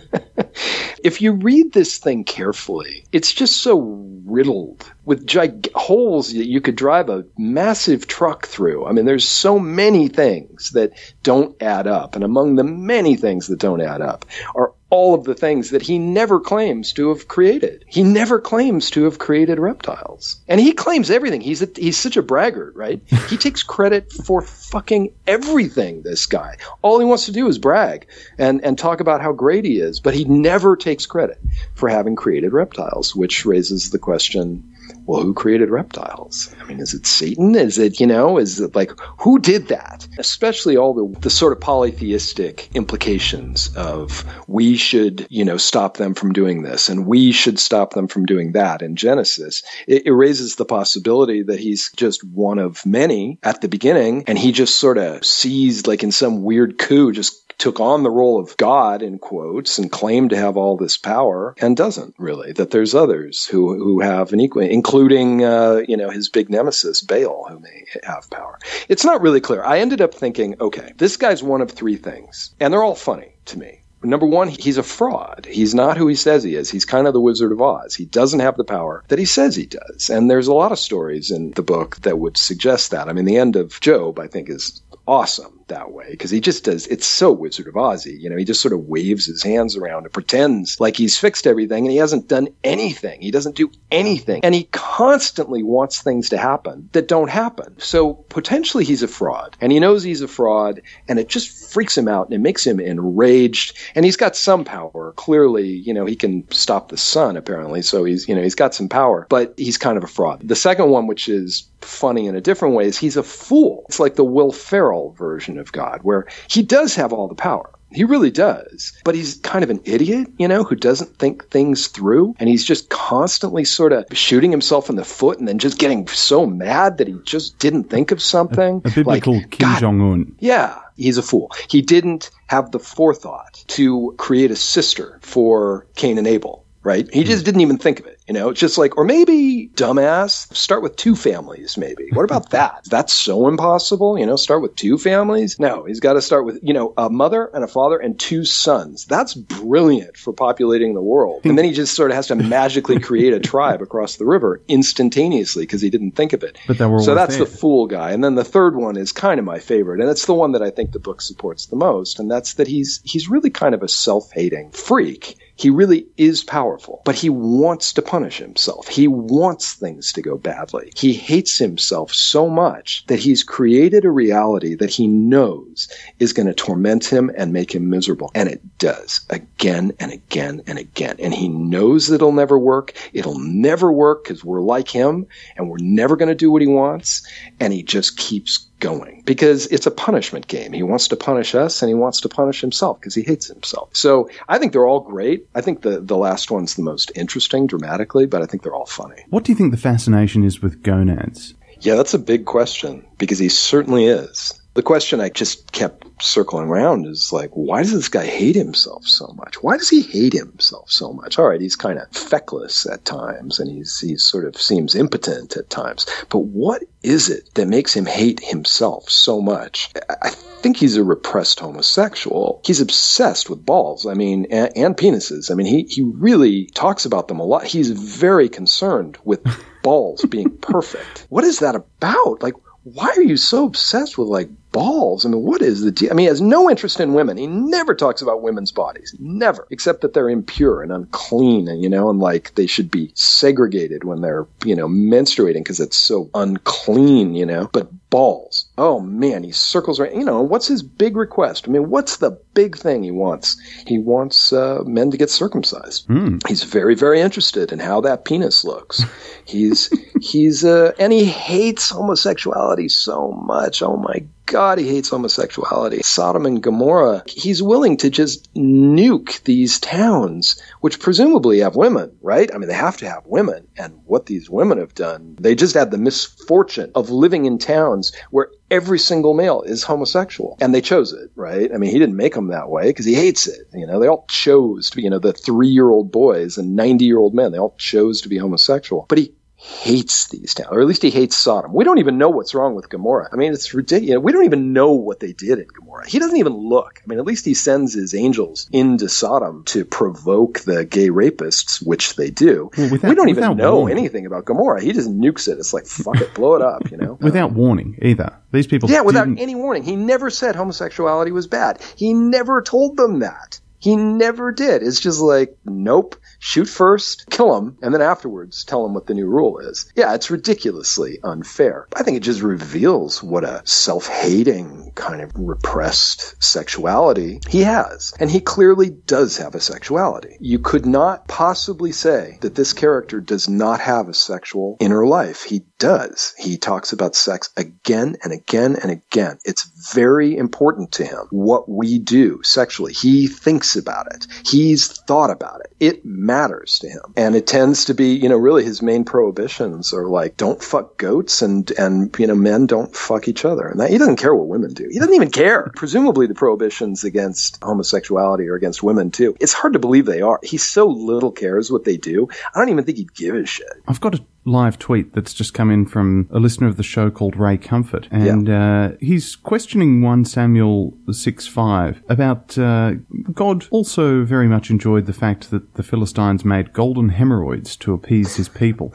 if 1.05 1.21
you 1.21 1.33
read 1.33 1.73
this 1.73 1.99
thing 1.99 2.25
carefully, 2.25 3.05
it's 3.13 3.33
just 3.33 3.57
so 3.59 3.79
riddled 4.25 4.91
with 5.05 5.27
gig- 5.27 5.73
holes 5.75 6.33
that 6.33 6.47
you 6.47 6.61
could 6.61 6.77
drive 6.77 7.09
a 7.09 7.25
massive 7.37 8.07
truck 8.07 8.47
through. 8.47 8.87
I 8.87 8.93
mean, 8.93 9.05
there's 9.05 9.29
so 9.29 9.59
many 9.59 10.09
things 10.09 10.71
that 10.71 10.93
don't 11.23 11.61
add 11.63 11.87
up. 11.87 12.15
And 12.15 12.25
among 12.25 12.57
the 12.57 12.65
many 12.65 13.17
things 13.17 13.49
that 13.49 13.59
don't 13.59 13.81
add 13.81 14.01
up 14.01 14.25
are 14.55 14.73
all 14.91 15.15
of 15.15 15.25
the 15.25 15.35
things 15.35 15.71
that 15.71 15.83
he 15.83 15.99
never 15.99 16.41
claims 16.41 16.93
to 16.95 17.09
have 17.11 17.29
created. 17.29 17.85
He 17.87 18.03
never 18.03 18.41
claims 18.41 18.91
to 18.91 19.05
have 19.05 19.19
created 19.19 19.59
reptiles. 19.59 20.41
And 20.49 20.61
he 20.61 20.73
claims 20.73 21.11
everything. 21.11 21.41
He's 21.41 21.63
a, 21.63 21.69
he's 21.75 21.97
such 21.97 22.17
a 22.17 22.23
braggart, 22.23 22.75
right? 22.75 23.01
he 23.29 23.37
takes 23.37 23.63
credit 23.63 24.13
for 24.13 24.43
fucking 24.43 25.13
everything, 25.27 26.03
this 26.03 26.27
guy. 26.27 26.57
All 26.83 26.99
he 26.99 27.07
wants 27.07 27.27
to 27.27 27.33
do 27.33 27.47
is 27.47 27.59
brag 27.59 28.09
and, 28.37 28.63
and 28.65 28.77
talk 28.77 29.01
about 29.01 29.23
how 29.23 29.33
great 29.33 29.65
he 29.65 29.79
is, 29.79 30.01
but 30.01 30.15
he 30.15 30.25
never 30.25 30.77
takes 30.77 31.07
credit 31.07 31.39
for 31.75 31.89
having 31.89 32.17
created 32.17 32.53
reptiles, 32.53 33.15
which 33.15 33.47
raises 33.47 33.91
the 33.91 33.99
question 33.99 34.70
well, 35.07 35.23
who 35.23 35.35
created 35.35 35.71
reptiles? 35.71 36.55
I 36.61 36.65
mean, 36.65 36.81
is 36.81 36.95
it 36.95 37.07
Satan? 37.07 37.55
Is 37.55 37.79
it, 37.79 38.01
you 38.01 38.07
know, 38.07 38.39
is 38.39 38.61
it 38.61 38.75
like, 38.75 38.93
who 39.19 39.39
did 39.39 39.69
that? 39.69 40.07
Especially 40.19 40.77
all 40.77 40.95
the, 40.95 41.21
the 41.21 41.31
sort 41.31 41.53
of 41.53 41.61
polytheistic 41.61 42.69
implications 42.75 43.75
of 43.77 44.25
we 44.47 44.77
should, 44.77 45.27
you 45.31 45.45
know, 45.45 45.57
stop 45.57 45.97
them 45.97 46.15
from 46.15 46.33
doing 46.33 46.63
this 46.63 46.89
and 46.89 47.07
we 47.07 47.33
should 47.33 47.59
stop 47.59 47.93
them 47.93 48.09
from 48.09 48.27
doing 48.27 48.53
that 48.53 48.83
in 48.83 48.97
Genesis. 48.97 49.63
It, 49.87 50.07
it 50.07 50.13
raises 50.13 50.57
the 50.57 50.65
possibility 50.65 51.43
that 51.43 51.61
he's 51.61 51.91
just 51.97 52.23
one 52.25 52.59
of 52.59 52.85
many 52.87 53.39
at 53.43 53.61
the 53.61 53.69
beginning 53.69 54.25
and 54.27 54.39
he 54.39 54.53
just 54.53 54.77
sort 54.77 54.99
of 54.99 55.25
sees 55.25 55.87
like 55.87 56.03
in 56.03 56.13
some 56.13 56.43
weird 56.43 56.79
coup, 56.79 57.13
just 57.13 57.50
took 57.61 57.79
on 57.79 58.03
the 58.03 58.11
role 58.11 58.41
of 58.41 58.57
God 58.57 59.03
in 59.03 59.19
quotes 59.19 59.79
and 59.79 59.93
claimed 59.93 60.31
to 60.31 60.37
have 60.37 60.57
all 60.57 60.77
this 60.77 60.97
power 60.97 61.55
and 61.61 61.77
doesn't 61.77 62.15
really. 62.19 62.53
That 62.53 62.71
there's 62.71 62.95
others 62.95 63.45
who 63.45 63.77
who 63.77 64.01
have 64.01 64.33
an 64.33 64.41
equal, 64.41 64.63
including 64.63 65.45
uh, 65.45 65.83
you 65.87 65.97
know 65.97 66.11
his 66.11 66.29
big 66.29 66.51
nemesis 66.51 67.03
Baal, 67.03 67.47
who 67.49 67.61
may 67.61 67.85
have 68.03 68.29
power. 68.31 68.59
It's 68.89 69.05
not 69.05 69.21
really 69.21 69.41
clear. 69.41 69.63
I 69.63 69.79
ended 69.79 70.01
up 70.01 70.15
thinking, 70.15 70.57
okay, 70.61 70.95
this 70.97 71.17
guy's 71.17 71.43
one 71.43 71.61
of 71.61 71.71
three 71.71 71.97
things, 71.97 72.55
and 72.59 72.73
they're 72.73 72.83
all 72.83 72.95
funny 72.95 73.35
to 73.47 73.59
me. 73.59 73.83
Number 74.03 74.25
one, 74.25 74.49
he's 74.49 74.79
a 74.79 74.83
fraud. 74.83 75.47
He's 75.51 75.75
not 75.75 75.99
who 75.99 76.07
he 76.07 76.15
says 76.15 76.43
he 76.43 76.55
is. 76.55 76.71
He's 76.71 76.87
kind 76.87 77.07
of 77.07 77.13
the 77.13 77.21
Wizard 77.21 77.53
of 77.53 77.61
Oz. 77.61 77.95
He 77.95 78.07
doesn't 78.07 78.41
have 78.41 78.57
the 78.57 78.65
power 78.65 79.05
that 79.09 79.19
he 79.19 79.27
says 79.27 79.55
he 79.55 79.67
does. 79.67 80.09
And 80.09 80.31
there's 80.31 80.47
a 80.47 80.55
lot 80.55 80.73
of 80.73 80.79
stories 80.79 81.31
in 81.31 81.51
the 81.51 81.63
book 81.63 81.97
that 81.97 82.19
would 82.19 82.39
suggest 82.39 82.93
that. 82.93 83.11
I 83.11 83.13
mean, 83.13 83.27
the 83.27 83.37
end 83.37 83.57
of 83.57 83.79
Job, 83.81 84.19
I 84.19 84.27
think, 84.27 84.49
is 84.49 84.81
awesome 85.07 85.60
that 85.71 85.91
way 85.91 86.09
because 86.11 86.31
he 86.31 86.41
just 86.41 86.65
does 86.65 86.87
it's 86.87 87.07
so 87.07 87.33
wizard 87.33 87.67
of 87.67 87.75
ozzy 87.75 88.21
you 88.21 88.29
know 88.29 88.37
he 88.37 88.45
just 88.45 88.61
sort 88.61 88.75
of 88.75 88.81
waves 88.81 89.27
his 89.27 89.43
hands 89.43 89.77
around 89.77 90.05
and 90.05 90.13
pretends 90.13 90.79
like 90.81 90.97
he's 90.97 91.19
fixed 91.19 91.47
everything 91.47 91.85
and 91.85 91.93
he 91.93 91.99
hasn't 91.99 92.29
done 92.29 92.49
anything. 92.63 93.21
He 93.21 93.31
doesn't 93.31 93.57
do 93.57 93.71
anything. 93.91 94.45
And 94.45 94.55
he 94.55 94.65
constantly 94.65 95.63
wants 95.63 96.03
things 96.03 96.31
to 96.31 96.39
happen 96.39 96.89
that 96.93 97.09
don't 97.09 97.31
happen. 97.31 97.77
So 97.79 98.15
potentially 98.15 98.85
he's 98.85 99.03
a 99.03 99.09
fraud. 99.09 99.57
And 99.61 99.73
he 99.73 99.81
knows 99.81 100.03
he's 100.03 100.23
a 100.23 100.29
fraud 100.29 100.83
and 101.09 101.19
it 101.19 101.29
just 101.29 101.73
freaks 101.73 101.97
him 101.97 102.09
out 102.09 102.27
and 102.27 102.35
it 102.35 102.41
makes 102.41 102.67
him 102.67 102.81
enraged. 102.81 103.77
And 103.95 104.05
he's 104.05 104.17
got 104.17 104.37
some 104.37 104.65
power. 104.65 105.13
Clearly 105.17 105.69
you 105.69 105.95
know 105.95 106.07
he 106.07 106.17
can 106.17 106.51
stop 106.51 106.89
the 106.89 106.97
sun 106.97 107.37
apparently. 107.37 107.83
So 107.83 108.05
he's 108.05 108.29
you 108.29 108.35
know 108.35 108.43
he's 108.43 108.55
got 108.55 108.75
some 108.75 108.89
power 108.89 109.27
but 109.29 109.55
he's 109.57 109.79
kind 109.79 109.97
of 109.97 110.05
a 110.05 110.09
fraud. 110.09 110.41
The 110.47 110.57
second 110.57 110.91
one 110.91 111.07
which 111.07 111.29
is 111.29 111.69
funny 111.81 112.27
in 112.27 112.37
a 112.37 112.41
different 112.41 112.75
way 112.75 112.87
is 112.87 112.99
he's 112.99 113.17
a 113.17 113.23
fool. 113.23 113.85
It's 113.89 114.01
like 114.01 114.15
the 114.15 114.25
will 114.25 114.53
ferrell 114.53 115.13
version 115.13 115.59
of 115.61 115.73
God, 115.73 116.01
where 116.03 116.27
he 116.49 116.63
does 116.63 116.95
have 116.97 117.13
all 117.13 117.29
the 117.29 117.35
power. 117.35 117.71
He 117.93 118.05
really 118.05 118.31
does. 118.31 118.93
But 119.05 119.15
he's 119.15 119.37
kind 119.39 119.65
of 119.65 119.71
an 119.71 119.81
idiot, 119.85 120.29
you 120.39 120.47
know, 120.47 120.63
who 120.63 120.77
doesn't 120.77 121.19
think 121.19 121.49
things 121.49 121.89
through. 121.89 122.35
And 122.39 122.49
he's 122.49 122.65
just 122.65 122.89
constantly 122.89 123.65
sort 123.65 123.93
of 123.93 124.05
shooting 124.13 124.51
himself 124.51 124.89
in 124.91 124.97
the 124.97 125.05
foot 125.05 125.39
and 125.39 125.49
then 125.49 125.59
just 125.59 125.79
getting 125.79 126.07
so 126.07 126.47
mad 126.47 126.99
that 126.99 127.09
he 127.09 127.17
just 127.25 127.59
didn't 127.59 127.85
think 127.85 128.13
of 128.13 128.23
something. 128.23 128.83
A, 128.85 128.89
a 128.89 128.93
biblical 128.93 129.35
like, 129.35 129.51
Kim 129.51 129.77
Jong 129.77 130.01
un. 130.01 130.37
Yeah, 130.39 130.79
he's 130.97 131.19
a 131.19 131.23
fool. 131.23 131.51
He 131.69 131.83
didn't 131.83 132.31
have 132.47 132.71
the 132.71 132.79
forethought 132.79 133.65
to 133.69 134.15
create 134.19 134.51
a 134.51 134.57
sister 134.57 135.19
for 135.23 135.87
Cain 135.97 136.19
and 136.19 136.27
Abel 136.27 136.65
right? 136.83 137.13
He 137.13 137.25
just 137.25 137.43
mm. 137.43 137.45
didn't 137.45 137.61
even 137.61 137.79
think 137.79 138.01
of 138.01 138.07
it. 138.07 138.21
You 138.27 138.35
know, 138.35 138.49
it's 138.49 138.61
just 138.61 138.79
like, 138.79 138.97
or 138.97 139.05
maybe 139.05 139.60
dumbass, 139.81 140.55
start 140.55 140.83
with 140.83 140.97
two 140.97 141.17
families, 141.17 141.77
maybe. 141.77 142.09
What 142.13 142.25
about 142.25 142.51
that? 142.51 142.85
That's 142.89 143.13
so 143.13 143.49
impossible. 143.49 144.19
You 144.19 144.27
know, 144.27 144.37
start 144.37 144.63
with 144.63 144.77
two 144.77 144.99
families. 144.99 145.59
No, 145.59 145.85
he's 145.85 146.01
got 146.01 146.15
to 146.15 146.23
start 146.23 146.45
with, 146.45 146.61
you 146.63 146.75
know, 146.75 146.93
a 146.97 147.09
mother 147.09 147.51
and 147.53 147.65
a 147.65 147.69
father 147.69 147.99
and 147.99 148.19
two 148.19 148.45
sons. 148.45 149.07
That's 149.07 149.35
brilliant 149.35 150.17
for 150.17 150.33
populating 150.33 150.95
the 150.95 151.03
world. 151.03 151.43
And 151.45 151.57
then 151.57 151.65
he 151.65 151.73
just 151.73 151.95
sort 151.95 152.11
of 152.11 152.17
has 152.17 152.29
to 152.29 152.35
magically 152.35 153.01
create 153.11 153.33
a 153.33 153.41
tribe 153.41 153.83
across 153.83 154.17
the 154.17 154.27
river 154.27 154.63
instantaneously 154.69 155.65
because 155.65 155.81
he 155.81 155.91
didn't 155.91 156.13
think 156.13 156.33
of 156.33 156.43
it. 156.43 156.59
But 156.67 156.79
were 156.79 157.03
so 157.03 157.15
that's 157.15 157.37
the 157.37 157.47
fool 157.47 157.87
guy. 157.87 158.13
And 158.13 158.23
then 158.23 158.35
the 158.35 158.45
third 158.45 158.77
one 158.77 158.97
is 158.97 159.13
kind 159.13 159.39
of 159.39 159.47
my 159.47 159.59
favorite, 159.59 160.01
and 160.01 160.11
it's 160.11 160.27
the 160.27 160.35
one 160.35 160.53
that 160.53 160.63
I 160.63 160.71
think 160.71 160.93
the 160.93 160.99
book 160.99 161.21
supports 161.21 161.67
the 161.67 161.77
most, 161.77 162.19
and 162.19 162.31
that's 162.31 162.55
that 162.55 162.67
he's 162.67 163.01
he's 163.05 163.29
really 163.29 163.51
kind 163.51 163.75
of 163.75 163.83
a 163.83 163.89
self-hating 163.89 164.71
freak 164.73 165.37
he 165.61 165.69
really 165.69 166.07
is 166.17 166.43
powerful, 166.43 167.03
but 167.05 167.15
he 167.15 167.29
wants 167.29 167.93
to 167.93 168.01
punish 168.01 168.39
himself. 168.39 168.89
He 168.89 169.07
wants 169.07 169.75
things 169.75 170.11
to 170.15 170.23
go 170.23 170.39
badly. 170.39 170.91
He 170.97 171.13
hates 171.13 171.59
himself 171.59 172.15
so 172.15 172.49
much 172.49 173.05
that 173.09 173.19
he's 173.19 173.43
created 173.43 174.07
a 174.07 174.11
reality 174.11 174.75
that 174.77 174.89
he 174.89 175.07
knows 175.07 175.93
is 176.19 176.33
going 176.33 176.47
to 176.47 176.55
torment 176.55 177.05
him 177.05 177.31
and 177.37 177.53
make 177.53 177.75
him 177.75 177.91
miserable. 177.91 178.31
And 178.35 178.49
it 178.49 178.79
does 178.79 179.21
again 179.29 179.93
and 180.01 180.11
again 180.11 180.63
and 180.67 180.79
again. 180.79 181.17
And 181.19 181.35
he 181.35 181.51
knows 181.51 182.11
it'll 182.11 182.33
never 182.33 182.59
work. 182.59 182.95
It'll 183.13 183.39
never 183.39 183.93
work 183.93 184.25
because 184.25 184.43
we're 184.43 184.63
like 184.63 184.89
him 184.89 185.27
and 185.59 185.69
we're 185.69 185.77
never 185.79 186.17
going 186.17 186.31
to 186.31 186.35
do 186.35 186.51
what 186.51 186.63
he 186.63 186.69
wants. 186.69 187.29
And 187.61 187.71
he 187.71 187.83
just 187.83 188.17
keeps 188.17 188.67
going 188.81 189.23
because 189.25 189.67
it's 189.69 189.87
a 189.87 189.91
punishment 189.91 190.49
game. 190.49 190.73
He 190.73 190.83
wants 190.83 191.09
to 191.09 191.17
punish 191.17 191.55
us 191.55 191.83
and 191.83 191.89
he 191.89 191.95
wants 191.95 192.21
to 192.23 192.29
punish 192.29 192.61
himself 192.61 193.01
because 193.01 193.15
he 193.15 193.23
hates 193.23 193.47
himself. 193.47 193.91
So 193.93 194.29
I 194.49 194.59
think 194.59 194.73
they're 194.73 194.87
all 194.87 195.01
great. 195.01 195.47
I 195.55 195.61
think 195.61 195.83
the, 195.83 196.01
the 196.01 196.17
last 196.17 196.51
one's 196.51 196.75
the 196.75 196.83
most 196.83 197.13
interesting 197.15 197.67
dramatically, 197.67 198.27
but 198.27 198.43
I 198.43 198.47
think 198.47 198.63
they're 198.63 198.75
all 198.75 198.87
funny. 198.87 199.25
What 199.29 199.45
do 199.45 199.53
you 199.53 199.57
think 199.57 199.71
the 199.71 199.77
fascination 199.77 200.43
is 200.43 200.61
with 200.61 200.83
gonads? 200.83 201.55
Yeah, 201.81 201.95
that's 201.95 202.15
a 202.15 202.19
big 202.19 202.45
question 202.45 203.07
because 203.19 203.39
he 203.39 203.49
certainly 203.49 204.07
is. 204.07 204.61
The 204.75 204.83
question 204.83 205.21
I 205.21 205.31
just 205.31 205.73
kept 205.73 206.10
circling 206.23 206.69
around 206.69 207.07
is 207.07 207.33
like, 207.33 207.51
why 207.51 207.83
does 207.83 207.93
this 207.93 208.09
guy 208.09 208.27
hate 208.27 208.57
himself 208.57 209.07
so 209.07 209.33
much? 209.37 209.63
Why 209.63 209.77
does 209.77 209.89
he 209.89 210.03
hate 210.03 210.33
himself 210.33 210.91
so 210.91 211.13
much? 211.13 211.39
All 211.39 211.49
right, 211.49 211.61
he's 211.61 211.77
kind 211.77 211.99
of 211.99 212.09
feckless 212.11 212.87
at 212.87 213.05
times 213.05 213.59
and 213.59 213.71
he's, 213.71 213.99
he 214.01 214.17
sort 214.17 214.45
of 214.45 214.61
seems 214.61 214.95
impotent 214.95 215.57
at 215.57 215.71
times. 215.71 216.07
But 216.29 216.41
what 216.41 216.83
is 217.03 217.31
it 217.31 217.55
that 217.55 217.69
makes 217.69 217.95
him 217.95 218.07
hate 218.07 218.41
himself 218.41 219.11
so 219.11 219.41
much? 219.41 219.91
I 220.23 220.31
think 220.31 220.77
he's 220.77 220.97
a 220.97 221.05
repressed 221.05 221.61
homosexual. 221.61 222.61
He's 222.65 222.81
obsessed 222.81 223.49
with 223.49 223.65
balls. 223.65 224.07
I 224.07 224.15
mean, 224.15 224.47
and, 224.51 224.71
and 224.77 224.97
penises. 224.97 225.51
I 225.51 225.55
mean, 225.55 225.67
he, 225.67 225.83
he 225.85 226.03
really 226.03 226.67
talks 226.67 227.07
about 227.07 227.29
them 227.29 227.41
a 227.41 227.45
lot. 227.45 227.65
He's 227.65 227.91
very 227.91 228.49
concerned 228.49 229.19
with 229.25 229.43
balls 229.83 230.25
being 230.27 230.51
perfect. 230.59 231.27
What 231.31 231.45
is 231.45 231.61
that 231.61 231.75
about? 231.75 232.43
Like, 232.43 232.55
why 232.83 233.09
are 233.17 233.23
you 233.23 233.37
so 233.37 233.67
obsessed 233.67 234.17
with 234.17 234.29
like 234.29 234.49
balls? 234.73 235.25
I 235.25 235.29
mean, 235.29 235.43
what 235.43 235.63
is 235.63 235.83
the 235.83 235.91
deal? 235.91 236.11
I 236.11 236.15
mean, 236.15 236.25
he 236.25 236.29
has 236.29 236.41
no 236.41 236.71
interest 236.71 237.01
in 237.01 237.15
women. 237.15 237.37
He 237.37 237.47
never 237.47 237.95
talks 237.95 238.23
about 238.23 238.43
women's 238.43 238.73
bodies, 238.73 239.15
never, 239.19 239.67
except 239.71 240.03
that 240.03 240.15
they're 240.15 240.31
impure 240.31 240.83
and 240.83 240.93
unclean, 240.93 241.69
and 241.69 241.83
you 241.83 241.89
know, 241.89 242.11
and 242.11 242.19
like 242.19 242.55
they 242.55 242.67
should 242.67 242.91
be 242.91 243.13
segregated 243.15 244.05
when 244.05 244.21
they're 244.21 244.47
you 244.65 244.75
know 244.75 244.89
menstruating 244.89 245.61
because 245.65 245.81
it's 245.81 245.97
so 245.97 246.31
unclean, 246.35 247.35
you 247.35 247.47
know. 247.47 247.69
But 247.73 247.91
balls, 248.11 248.69
oh 248.77 249.01
man, 249.01 249.43
he 249.43 249.53
circles 249.53 250.01
around. 250.01 250.17
You 250.17 250.25
know, 250.25 250.43
what's 250.43 250.67
his 250.67 250.83
big 250.83 251.17
request? 251.17 251.67
I 251.67 251.71
mean, 251.71 251.91
what's 251.91 252.19
the 252.19 252.33
big 252.55 252.77
thing 252.77 253.03
he 253.03 253.11
wants? 253.11 253.59
He 253.87 253.99
wants 253.99 254.53
uh, 254.53 254.83
men 254.85 255.11
to 255.11 255.17
get 255.17 255.31
circumcised. 255.31 256.09
Mm. 256.09 256.47
He's 256.49 256.65
very, 256.65 256.95
very 256.95 257.21
interested 257.21 257.73
in 257.73 257.79
how 257.79 258.01
that 258.03 258.25
penis 258.25 258.65
looks. 258.65 259.03
He's 259.45 259.91
he's 260.21 260.65
uh, 260.65 260.93
and 260.99 261.13
he 261.13 261.25
hates 261.25 261.91
homosexuality 261.91 262.89
so 262.89 263.33
much. 263.33 263.83
Oh 263.83 263.97
my 263.97 264.25
God, 264.51 264.79
he 264.79 264.89
hates 264.89 265.11
homosexuality. 265.11 266.03
Sodom 266.03 266.45
and 266.45 266.61
Gomorrah. 266.61 267.23
He's 267.29 267.63
willing 267.63 267.97
to 267.99 268.11
just 268.11 268.53
nuke 268.55 269.45
these 269.45 269.79
towns, 269.79 270.61
which 270.81 270.99
presumably 270.99 271.61
have 271.61 271.77
women, 271.77 272.17
right? 272.21 272.53
I 272.53 272.59
mean, 272.59 272.69
they 272.69 272.75
have 272.75 272.97
to 272.97 273.09
have 273.09 273.23
women. 273.27 273.69
And 273.79 274.01
what 274.07 274.27
these 274.27 274.51
women 274.51 274.79
have 274.79 274.93
done, 274.93 275.37
they 275.41 275.55
just 275.55 275.75
had 275.75 275.93
the 275.93 275.99
misfortune 275.99 276.91
of 276.97 277.11
living 277.11 277.45
in 277.45 277.59
towns 277.59 278.11
where 278.33 278.51
every 278.73 278.99
single 278.99 279.35
male 279.35 279.63
is 279.63 279.85
homosexual. 279.85 280.59
And 280.61 280.75
they 280.75 280.81
chose 280.81 281.13
it, 281.13 281.31
right? 281.37 281.71
I 281.73 281.77
mean, 281.79 281.93
he 281.93 282.01
didn't 282.01 282.17
make 282.17 282.35
them 282.35 282.49
that 282.49 282.69
way 282.69 282.89
because 282.89 283.07
he 283.07 283.15
hates 283.15 283.47
it. 283.47 283.69
You 283.73 283.87
know, 283.87 284.01
they 284.01 284.09
all 284.09 284.27
chose 284.29 284.91
to 284.91 284.97
be, 284.97 285.03
you 285.03 285.11
know, 285.11 285.21
the 285.21 285.33
three 285.33 285.69
year 285.69 285.89
old 285.89 286.11
boys 286.11 286.59
and 286.59 286.75
90 286.75 287.05
year 287.05 287.19
old 287.19 287.35
men, 287.35 287.53
they 287.53 287.59
all 287.59 287.77
chose 287.79 288.23
to 288.23 288.29
be 288.29 288.37
homosexual. 288.37 289.07
But 289.09 289.19
he 289.19 289.33
hates 289.63 290.29
these 290.29 290.55
towns, 290.55 290.69
or 290.73 290.81
at 290.81 290.87
least 290.87 291.03
he 291.03 291.11
hates 291.11 291.37
Sodom. 291.37 291.75
We 291.75 291.85
don't 291.85 291.99
even 291.99 292.17
know 292.17 292.31
what's 292.31 292.55
wrong 292.55 292.75
with 292.75 292.89
Gomorrah. 292.89 293.29
I 293.31 293.37
mean, 293.37 293.53
it's 293.53 293.75
ridiculous. 293.75 294.23
We 294.25 294.33
don't 294.33 294.45
even 294.47 294.73
know 294.73 294.93
what 294.93 295.21
they 295.21 295.33
did 295.33 295.59
in 295.59 295.67
Gomorrah. 295.67 296.09
He 296.09 296.19
doesn't 296.19 296.39
even 296.39 296.55
look. 296.55 297.01
I 297.05 297.07
mean, 297.07 297.19
at 297.19 297.27
least 297.27 297.45
he 297.45 297.53
sends 297.53 297.93
his 297.93 298.15
angels 298.15 298.69
into 298.73 299.09
Sodom 299.09 299.65
to 299.67 299.85
provoke 299.85 300.61
the 300.61 300.85
gay 300.87 301.11
rapists, 301.11 301.85
which 301.87 302.17
they 302.17 302.31
do. 302.31 302.71
Well, 302.77 302.91
without- 302.91 303.09
we 303.11 303.15
don't 303.15 303.29
even 303.29 303.57
know 303.57 303.81
warning. 303.81 303.99
anything 303.99 304.25
about 304.27 304.47
Gomorrah. 304.47 304.83
He 304.83 304.93
just 304.93 305.11
nukes 305.11 305.47
it. 305.47 305.59
It's 305.59 305.75
like, 305.75 305.87
fuck 305.87 306.21
it, 306.21 306.33
blow 306.35 306.55
it 306.55 306.63
up, 306.63 306.91
you 306.91 306.97
know? 306.97 307.15
Without 307.21 307.53
warning 307.53 307.99
either. 308.01 308.33
These 308.53 308.67
people 308.67 308.89
Yeah, 308.91 309.03
without 309.03 309.27
didn't- 309.27 309.41
any 309.41 309.55
warning. 309.55 309.85
He 309.85 309.95
never 309.95 310.31
said 310.31 310.57
homosexuality 310.57 311.33
was 311.33 311.47
bad. 311.47 311.81
He 311.97 312.15
never 312.15 312.63
told 312.63 312.97
them 312.97 313.21
that. 313.21 313.60
He 313.81 313.97
never 313.97 314.53
did. 314.53 314.83
It's 314.83 315.01
just 315.01 315.21
like, 315.21 315.57
nope, 315.65 316.17
shoot 316.39 316.67
first, 316.67 317.29
kill 317.31 317.57
him, 317.57 317.79
and 317.83 317.93
then 317.95 318.03
afterwards 318.03 318.65
tell 318.65 318.85
him 318.85 318.95
what 318.95 319.07
the 319.07 319.15
new 319.15 319.27
rule 319.27 319.59
is. 319.59 319.91
Yeah, 319.97 320.15
it's 320.15 320.31
ridiculously 320.31 321.19
unfair. 321.25 321.89
I 321.95 322.03
think 322.03 322.17
it 322.17 322.23
just 322.23 322.43
reveals 322.43 323.23
what 323.23 323.45
a 323.45 323.63
self-hating 323.65 324.93
kind 324.95 325.23
of 325.23 325.33
repressed 325.35 326.43
sexuality 326.43 327.41
he 327.49 327.63
has. 327.63 328.13
And 328.21 328.31
he 328.31 328.41
clearly 328.41 328.91
does 328.91 329.39
have 329.39 329.55
a 329.55 329.61
sexuality. 329.61 330.37
You 330.41 330.59
could 330.59 330.87
not 330.87 331.27
possibly 331.27 331.93
say 331.93 332.39
that 332.43 332.55
this 332.55 332.73
character 332.73 333.21
does 333.21 333.49
not 333.49 333.81
have 333.81 334.09
a 334.09 334.15
sexual 334.15 334.77
inner 334.79 335.07
life. 335.07 335.45
He 335.45 335.63
does. 335.79 336.35
He 336.39 336.59
talks 336.59 336.93
about 336.93 337.15
sex 337.15 337.51
again 337.57 338.17
and 338.23 338.33
again 338.33 338.77
and 338.77 338.91
again. 338.91 339.39
It's 339.45 339.80
very 339.93 340.37
important 340.37 340.93
to 340.93 341.05
him 341.05 341.27
what 341.31 341.69
we 341.69 341.99
do 341.99 342.41
sexually. 342.43 342.93
He 342.93 343.27
thinks 343.27 343.77
about 343.77 344.13
it. 344.13 344.27
He's 344.45 344.89
thought 344.89 345.31
about 345.31 345.61
it. 345.61 345.73
It 345.81 346.05
matters 346.05 346.79
to 346.81 346.89
him. 346.89 347.15
And 347.17 347.35
it 347.35 347.47
tends 347.47 347.87
to 347.87 347.95
be, 347.95 348.15
you 348.15 348.29
know, 348.29 348.37
really 348.37 348.65
his 348.65 348.83
main 348.83 349.05
prohibitions 349.05 349.93
are 349.93 350.07
like, 350.07 350.37
don't 350.37 350.63
fuck 350.63 350.99
goats 350.99 351.43
and, 351.43 351.71
and, 351.73 352.15
you 352.19 352.27
know, 352.27 352.35
men 352.35 352.67
don't 352.67 352.95
fuck 352.95 353.29
each 353.29 353.45
other. 353.45 353.67
And 353.67 353.81
that, 353.81 353.91
he 353.91 353.99
doesn't 353.99 354.17
care 354.17 354.35
what 354.35 354.49
women 354.49 354.75
do. 354.75 354.89
He 354.91 354.99
doesn't 354.99 355.15
even 355.15 355.31
care. 355.31 355.71
Presumably 355.77 356.27
the 356.27 356.35
prohibitions 356.35 357.05
against 357.05 357.59
homosexuality 357.63 358.49
are 358.49 358.55
against 358.55 358.83
women 358.83 359.11
too. 359.11 359.37
It's 359.41 359.53
hard 359.53 359.73
to 359.73 359.79
believe 359.79 360.07
they 360.07 360.21
are. 360.21 360.41
He 360.43 360.59
so 360.59 360.87
little 360.87 361.33
cares 361.33 361.71
what 361.71 361.85
they 361.85 361.97
do. 361.97 362.29
I 362.55 362.59
don't 362.59 362.69
even 362.69 362.85
think 362.85 362.99
he'd 362.99 363.15
give 363.15 363.35
a 363.35 363.47
shit. 363.47 363.69
I've 363.89 364.01
got 364.01 364.15
a 364.15 364.25
live 364.45 364.79
tweet 364.79 365.13
that's 365.15 365.35
just 365.35 365.55
come 365.55 365.71
in 365.71 365.87
from 365.87 366.29
a 366.31 366.39
listener 366.39 366.67
of 366.67 366.77
the 366.77 366.83
show 366.83 367.11
called 367.11 367.37
Ray 367.37 367.59
Comfort, 367.59 368.09
and 368.11 368.49
uh, 368.49 368.91
he's 369.01 369.37
questioning 369.37 370.03
1 370.03 370.25
Samuel 370.25 370.95
6 371.11 371.47
5 371.47 372.03
about 372.09 372.57
uh, 372.59 372.93
God 373.33 373.67
also 373.71 374.25
very 374.25 374.49
much 374.49 374.71
enjoyed 374.71 375.07
the 375.07 375.13
fact 375.13 375.51
that 375.51 375.75
the 375.75 375.83
Philistines 375.83 376.45
made 376.45 376.73
golden 376.73 377.11
hemorrhoids 377.11 377.77
to 377.77 377.93
appease 377.93 378.37
his 378.37 378.49
people. 378.49 378.95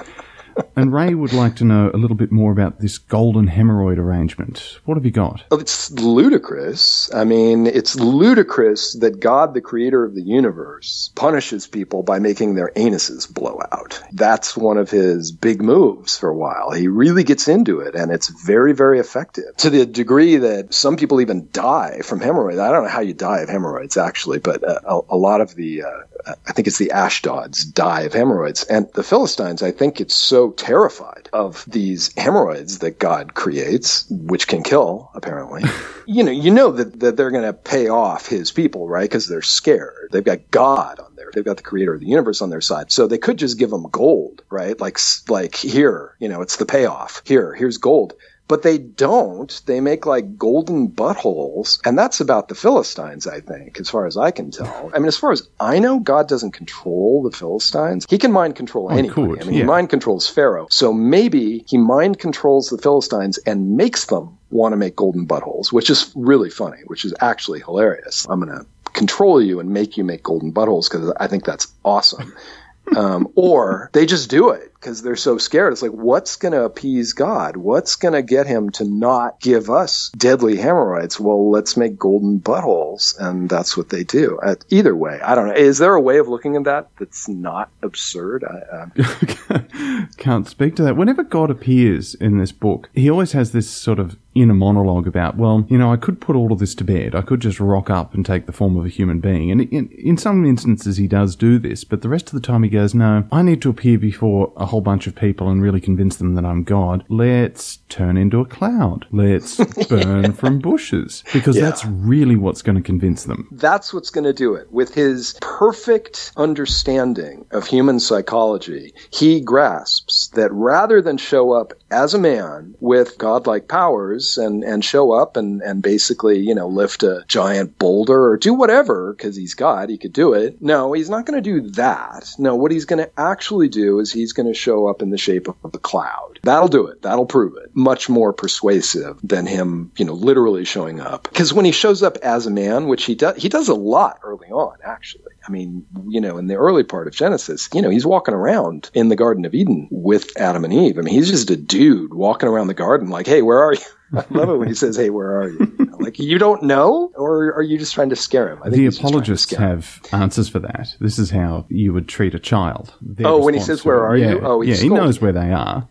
And 0.76 0.94
Ray 0.94 1.14
would 1.14 1.34
like 1.34 1.56
to 1.58 1.66
know 1.66 1.90
a 1.94 1.98
little 1.98 2.18
bit 2.18 2.32
more 2.32 2.52
about 2.52 2.80
this 2.80 2.98
golden 2.98 3.48
hemorrhoid 3.48 3.98
arrangement. 3.98 4.80
What 4.86 4.96
have 4.96 5.06
you 5.06 5.12
got? 5.12 5.44
Oh, 5.52 5.60
It's 5.60 5.92
ludicrous. 5.92 7.14
I 7.14 7.24
mean, 7.24 7.66
it's 7.66 7.96
ludicrous 7.96 8.94
that 9.00 9.20
God, 9.20 9.54
the 9.54 9.62
creator 9.62 10.04
of 10.04 10.16
the 10.16 10.22
universe, 10.22 11.12
punishes 11.16 11.66
people 11.68 12.04
by 12.04 12.20
making 12.20 12.56
their 12.56 12.72
anuses 12.76 13.32
blow 13.32 13.60
out. 13.72 14.02
That's 14.12 14.58
one 14.58 14.78
of 14.78 14.90
his 14.90 15.32
big 15.32 15.62
moves 15.62 16.18
for 16.18 16.30
a 16.30 16.36
while. 16.36 16.72
He 16.72 16.88
really 16.88 17.24
gets 17.24 17.48
into 17.48 17.80
it, 17.80 17.96
and 17.96 18.12
it's 18.12 18.28
very, 18.46 18.74
very 18.74 19.00
effective 19.00 19.56
to 19.58 19.70
the 19.70 19.86
degree 19.86 20.38
that 20.38 20.74
some 20.74 20.98
people 20.98 21.22
even 21.22 21.50
die 21.52 22.02
from 22.04 22.20
hemorrhoids. 22.20 22.60
I 22.60 22.72
don't 22.72 22.84
know 22.84 22.90
how 22.90 23.02
you 23.02 23.14
die 23.14 23.40
of 23.40 23.50
hemorrhoids, 23.50 23.98
actually, 23.98 24.40
but 24.40 24.64
uh, 24.64 24.80
a, 24.86 25.16
a 25.16 25.18
lot 25.18 25.42
of 25.42 25.56
the, 25.56 25.84
uh, 25.84 26.34
I 26.48 26.52
think 26.52 26.68
it's 26.68 26.78
the 26.78 26.92
Ashdods 26.92 27.66
die 27.66 28.02
of 28.02 28.14
hemorrhoids. 28.14 28.64
And 28.64 28.92
the 28.94 29.04
Philistines, 29.04 29.64
I 29.64 29.72
think 29.72 30.02
it's 30.02 30.16
so 30.16 30.45
terrified 30.52 31.30
of 31.34 31.66
these 31.68 32.12
hemorrhoids 32.18 32.80
that 32.80 33.00
God 33.00 33.34
creates, 33.34 34.06
which 34.10 34.48
can 34.48 34.64
kill, 34.64 35.12
apparently. 35.16 35.64
you 36.08 36.24
know, 36.24 36.32
you 36.32 36.52
know 36.52 36.72
that, 36.72 37.00
that 37.02 37.18
they're 37.18 37.32
going 37.32 37.46
to 37.46 37.54
pay 37.54 37.90
off 37.90 38.28
his 38.28 38.52
people, 38.52 38.88
right? 38.88 39.04
Because 39.10 39.28
they're 39.28 39.42
scared. 39.42 40.10
They've 40.12 40.24
got 40.24 40.52
God 40.52 41.00
on 41.00 41.16
their, 41.16 41.32
they've 41.34 41.46
got 41.46 41.58
the 41.58 41.64
creator 41.64 41.94
of 41.94 42.02
the 42.02 42.08
universe 42.08 42.42
on 42.42 42.50
their 42.50 42.62
side. 42.62 42.92
So 42.92 43.08
they 43.08 43.18
could 43.18 43.38
just 43.38 43.60
give 43.60 43.70
them 43.72 43.88
gold, 43.92 44.44
right? 44.50 44.80
Like, 44.80 45.00
like 45.30 45.56
here, 45.56 46.16
you 46.20 46.30
know, 46.30 46.42
it's 46.42 46.58
the 46.58 46.66
payoff. 46.66 47.22
Here, 47.26 47.54
here's 47.56 47.78
gold. 47.78 48.14
But 48.48 48.62
they 48.62 48.78
don't. 48.78 49.62
They 49.66 49.80
make 49.80 50.06
like 50.06 50.38
golden 50.38 50.90
buttholes. 50.90 51.80
And 51.86 51.98
that's 51.98 52.20
about 52.20 52.48
the 52.48 52.56
Philistines, 52.56 53.26
I 53.26 53.40
think, 53.40 53.80
as 53.80 53.90
far 53.90 54.06
as 54.06 54.18
I 54.18 54.32
can 54.32 54.52
tell. 54.52 54.92
I 54.94 55.00
mean, 55.00 55.08
as 55.08 55.18
far 55.18 55.32
as 55.32 55.48
I 55.60 55.80
know, 55.80 56.00
God 56.00 56.28
doesn't 56.28 56.52
control 56.52 57.24
the 57.24 57.36
Philistines. 57.36 58.06
He 58.10 58.18
can 58.18 58.32
mind 58.32 58.56
control 58.56 58.90
he 58.90 59.00
anybody. 59.00 59.28
could, 59.28 59.42
I 59.42 59.46
mean, 59.46 59.54
yeah. 59.56 59.62
he 59.62 59.64
mind 59.64 59.90
controls 59.90 60.30
Pharaoh. 60.30 60.68
So 60.70 60.94
maybe 60.94 61.66
he 61.68 61.78
mind 61.78 62.20
controls 62.20 62.70
the 62.70 62.78
Philistines 62.78 63.38
and 63.40 63.78
makes 63.78 64.06
them 64.06 64.38
want 64.52 64.74
to 64.74 64.78
make 64.78 64.96
golden 64.96 65.28
buttholes, 65.28 65.72
which 65.72 65.90
is 65.90 66.12
really 66.16 66.50
funny, 66.50 66.82
which 66.86 67.04
is 67.04 67.14
actually 67.20 67.62
hilarious. 67.62 68.28
I'm 68.30 68.40
going 68.40 68.58
to 68.58 68.66
control 68.94 69.42
you 69.42 69.60
and 69.60 69.70
make 69.70 69.98
you 69.98 70.04
make 70.04 70.24
golden 70.24 70.54
buttholes 70.54 70.90
because 70.90 71.12
I 71.20 71.28
think 71.28 71.46
that's 71.46 71.68
awesome. 71.84 72.34
um, 72.96 73.28
or 73.36 73.90
they 73.94 74.06
just 74.06 74.30
do 74.30 74.50
it 74.50 74.72
because 74.86 75.02
they're 75.02 75.16
so 75.16 75.40
scared. 75.40 75.74
It's 75.74 75.82
like, 75.82 75.90
what's 75.90 76.36
going 76.36 76.52
to 76.52 76.64
appease 76.64 77.14
God? 77.14 77.58
What's 77.58 77.96
going 77.96 78.14
to 78.14 78.22
get 78.22 78.46
him 78.46 78.70
to 78.72 78.86
not 78.86 79.42
give 79.42 79.72
us 79.72 80.12
deadly 80.16 80.58
hemorrhoids? 80.58 81.20
Well, 81.20 81.50
let's 81.50 81.76
make 81.76 81.98
golden 81.98 82.40
buttholes, 82.40 83.20
and 83.20 83.50
that's 83.50 83.76
what 83.76 83.90
they 83.90 84.04
do. 84.04 84.38
Uh, 84.44 84.54
either 84.70 84.96
way, 84.96 85.20
I 85.24 85.34
don't 85.34 85.48
know. 85.48 85.56
Is 85.56 85.80
there 85.80 85.96
a 85.96 86.02
way 86.02 86.20
of 86.20 86.28
looking 86.28 86.56
at 86.56 86.66
that 86.66 86.90
that's 87.00 87.28
not 87.28 87.72
absurd? 87.82 88.44
I, 88.44 88.84
um, 88.84 90.08
Can't 90.18 90.48
speak 90.48 90.76
to 90.76 90.84
that. 90.84 90.96
Whenever 90.96 91.24
God 91.24 91.50
appears 91.50 92.14
in 92.14 92.38
this 92.38 92.52
book, 92.52 92.92
he 92.94 93.10
always 93.10 93.32
has 93.32 93.54
this 93.54 93.68
sort 93.68 93.98
of 93.98 94.18
inner 94.36 94.54
monologue 94.54 95.08
about, 95.08 95.38
well, 95.38 95.66
you 95.70 95.78
know, 95.78 95.92
I 95.92 95.98
could 95.98 96.20
put 96.20 96.36
all 96.36 96.52
of 96.52 96.60
this 96.60 96.76
to 96.76 96.84
bed. 96.84 97.16
I 97.16 97.22
could 97.22 97.40
just 97.40 97.60
rock 97.60 97.90
up 97.90 98.14
and 98.14 98.26
take 98.26 98.46
the 98.46 98.52
form 98.52 98.78
of 98.78 98.86
a 98.86 98.90
human 98.90 99.22
being. 99.22 99.50
And 99.50 99.62
in, 99.62 99.88
in 99.92 100.18
some 100.18 100.46
instances, 100.46 100.98
he 100.98 101.08
does 101.08 101.36
do 101.36 101.58
this, 101.58 101.86
but 101.86 102.02
the 102.02 102.10
rest 102.10 102.28
of 102.28 102.34
the 102.34 102.46
time 102.46 102.64
he 102.64 102.70
goes, 102.70 102.94
no, 102.94 103.26
I 103.32 103.42
need 103.42 103.62
to 103.62 103.70
appear 103.70 103.98
before 103.98 104.52
a 104.58 104.66
whole 104.76 104.82
bunch 104.82 105.08
of 105.08 105.16
people 105.16 105.48
and 105.48 105.62
really 105.62 105.80
convince 105.80 106.18
them 106.18 106.36
that 106.36 106.44
I'm 106.44 106.62
God. 106.62 107.06
Let's 107.08 107.78
turn 107.88 108.18
into 108.18 108.42
a 108.42 108.46
cloud. 108.46 109.06
Let's 109.10 109.56
burn 109.88 110.34
from 110.34 110.60
bushes. 110.60 111.24
Because 111.32 111.56
Yeah. 111.56 111.62
that's 111.62 111.86
really 111.86 112.36
what's 112.36 112.62
going 112.62 112.76
to 112.76 112.82
convince 112.82 113.24
them. 113.24 113.48
That's 113.54 113.94
what's 113.94 114.10
going 114.10 114.26
to 114.26 114.34
do 114.34 114.54
it. 114.56 114.70
With 114.74 114.94
his 114.94 115.38
perfect 115.40 116.34
understanding 116.36 117.46
of 117.52 117.66
human 117.68 118.02
psychology, 118.02 118.94
he 119.12 119.40
grasps 119.40 120.28
that 120.34 120.52
rather 120.52 121.02
than 121.02 121.16
show 121.18 121.54
up 121.54 121.72
as 121.90 122.14
a 122.14 122.20
man 122.20 122.76
with 122.82 123.18
godlike 123.18 123.70
powers 123.70 124.38
and, 124.38 124.62
and 124.66 124.84
show 124.84 125.14
up 125.14 125.38
and, 125.38 125.62
and 125.62 125.82
basically, 125.82 126.40
you 126.40 126.54
know, 126.54 126.68
lift 126.68 127.02
a 127.02 127.24
giant 127.30 127.80
boulder 127.80 128.26
or 128.26 128.36
do 128.36 128.54
whatever, 128.54 129.14
because 129.14 129.38
he's 129.38 129.54
God, 129.54 129.90
he 129.90 129.98
could 129.98 130.12
do 130.12 130.34
it. 130.34 130.62
No, 130.62 130.92
he's 130.92 131.10
not 131.10 131.26
going 131.26 131.42
to 131.42 131.50
do 131.62 131.70
that. 131.72 132.30
No, 132.38 132.56
what 132.56 132.72
he's 132.74 132.84
going 132.84 133.00
to 133.06 133.12
actually 133.18 133.70
do 133.70 134.00
is 134.00 134.12
he's 134.12 134.34
going 134.34 134.48
to 134.48 134.54
show 134.66 134.88
up 134.88 135.04
in 135.04 135.12
the 135.12 135.18
shape 135.18 135.48
of 135.48 135.76
a 135.76 135.78
cloud. 135.78 136.40
That'll 136.42 136.68
do 136.68 136.88
it. 136.88 137.04
That'll 137.04 137.28
prove 137.28 137.56
it. 137.58 137.76
Much 137.76 138.10
more 138.10 138.34
persuasive 138.34 139.20
than 139.24 139.46
him, 139.46 139.92
you 139.98 140.06
know, 140.06 140.14
literally 140.14 140.66
showing 140.66 141.00
up. 141.00 141.24
Because 141.24 141.54
when 141.54 141.66
he 141.66 141.72
shows 141.72 142.02
up 142.02 142.18
as 142.18 142.48
a 142.48 142.52
man, 142.52 142.88
which 142.88 143.06
he 143.06 143.16
does, 143.16 143.42
he 143.42 143.48
does 143.48 143.70
a 143.70 143.76
lot 143.76 144.20
early 144.24 144.48
on, 144.50 144.78
actually. 144.84 145.34
I 145.48 145.52
mean, 145.52 145.86
you 146.08 146.22
know, 146.22 146.40
in 146.40 146.48
the 146.48 146.56
early 146.56 146.84
part 146.84 147.08
of 147.08 147.14
Genesis, 147.14 147.70
you 147.74 147.82
know, 147.84 147.90
he's 147.90 148.06
walking 148.06 148.34
around 148.34 148.90
in 148.96 149.10
the 149.10 149.16
Garden 149.16 149.46
of 149.46 149.54
Eden 149.54 149.88
with 149.92 150.36
Adam 150.40 150.64
and 150.64 150.74
Eve. 150.74 150.98
I 150.98 151.02
mean, 151.02 151.14
he's 151.14 151.30
just 151.30 151.52
a 151.52 151.56
dude 151.56 152.14
walking 152.14 152.50
around 152.50 152.68
the 152.68 152.74
garden 152.74 153.10
like, 153.10 153.28
hey, 153.28 153.44
where 153.44 153.60
are 153.60 153.74
you? 153.74 153.86
I 154.14 154.24
love 154.30 154.50
it 154.50 154.58
when 154.58 154.68
he 154.68 154.74
says, 154.74 154.96
hey, 154.96 155.10
where 155.10 155.40
are 155.42 155.50
you? 155.50 155.74
You 155.80 155.86
know, 155.86 155.98
like, 155.98 156.20
you 156.20 156.38
don't 156.38 156.64
know? 156.64 157.12
Or 157.16 157.54
are 157.54 157.62
you 157.64 157.78
just 157.78 157.94
trying 157.94 158.10
to 158.10 158.16
scare 158.16 158.50
him? 158.50 158.60
I 158.64 158.70
The 158.70 158.78
he's 158.78 158.86
just 158.98 159.00
trying 159.02 159.12
to 159.12 159.18
apologists 159.18 159.54
have 159.56 160.02
answers 160.12 160.48
for 160.50 160.60
that. 160.60 160.96
This 161.00 161.18
is 161.18 161.30
how 161.32 161.66
you 161.70 161.94
would 161.94 162.08
treat 162.08 162.36
a 162.36 162.40
child. 162.40 162.94
Their 163.02 163.28
Oh, 163.28 163.44
when 163.44 163.54
he 163.54 163.60
says, 163.60 163.84
"Where 163.84 164.06
are 164.06 164.16
you?" 164.18 164.26
Yeah, 164.26 164.40
Oh, 164.48 164.62
he 164.62 164.72
yeah, 164.72 164.78
he 164.78 164.90
knows 164.90 165.20
where 165.22 165.32
they 165.32 165.52
are. 165.52 165.88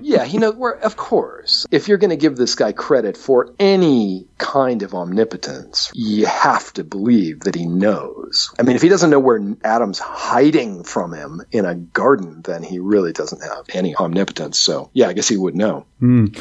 Yeah, 0.00 0.24
he 0.24 0.38
knows 0.38 0.54
where. 0.54 0.72
Of 0.72 0.96
course, 0.96 1.66
if 1.70 1.88
you're 1.88 1.98
going 1.98 2.10
to 2.10 2.16
give 2.16 2.36
this 2.36 2.54
guy 2.54 2.72
credit 2.72 3.16
for 3.16 3.54
any 3.58 4.26
kind 4.38 4.82
of 4.82 4.94
omnipotence, 4.94 5.90
you 5.94 6.26
have 6.26 6.72
to 6.74 6.84
believe 6.84 7.40
that 7.40 7.54
he 7.54 7.66
knows. 7.66 8.50
I 8.58 8.62
mean, 8.62 8.76
if 8.76 8.82
he 8.82 8.88
doesn't 8.88 9.10
know 9.10 9.18
where 9.20 9.40
Adam's 9.64 9.98
hiding 9.98 10.84
from 10.84 11.12
him 11.12 11.42
in 11.50 11.64
a 11.64 11.74
garden, 11.74 12.42
then 12.42 12.62
he 12.62 12.78
really 12.78 13.12
doesn't 13.12 13.42
have 13.42 13.66
any 13.72 13.96
omnipotence. 13.96 14.58
So, 14.58 14.90
yeah, 14.92 15.08
I 15.08 15.12
guess 15.12 15.28
he 15.28 15.36
would 15.36 15.54
know. 15.54 15.86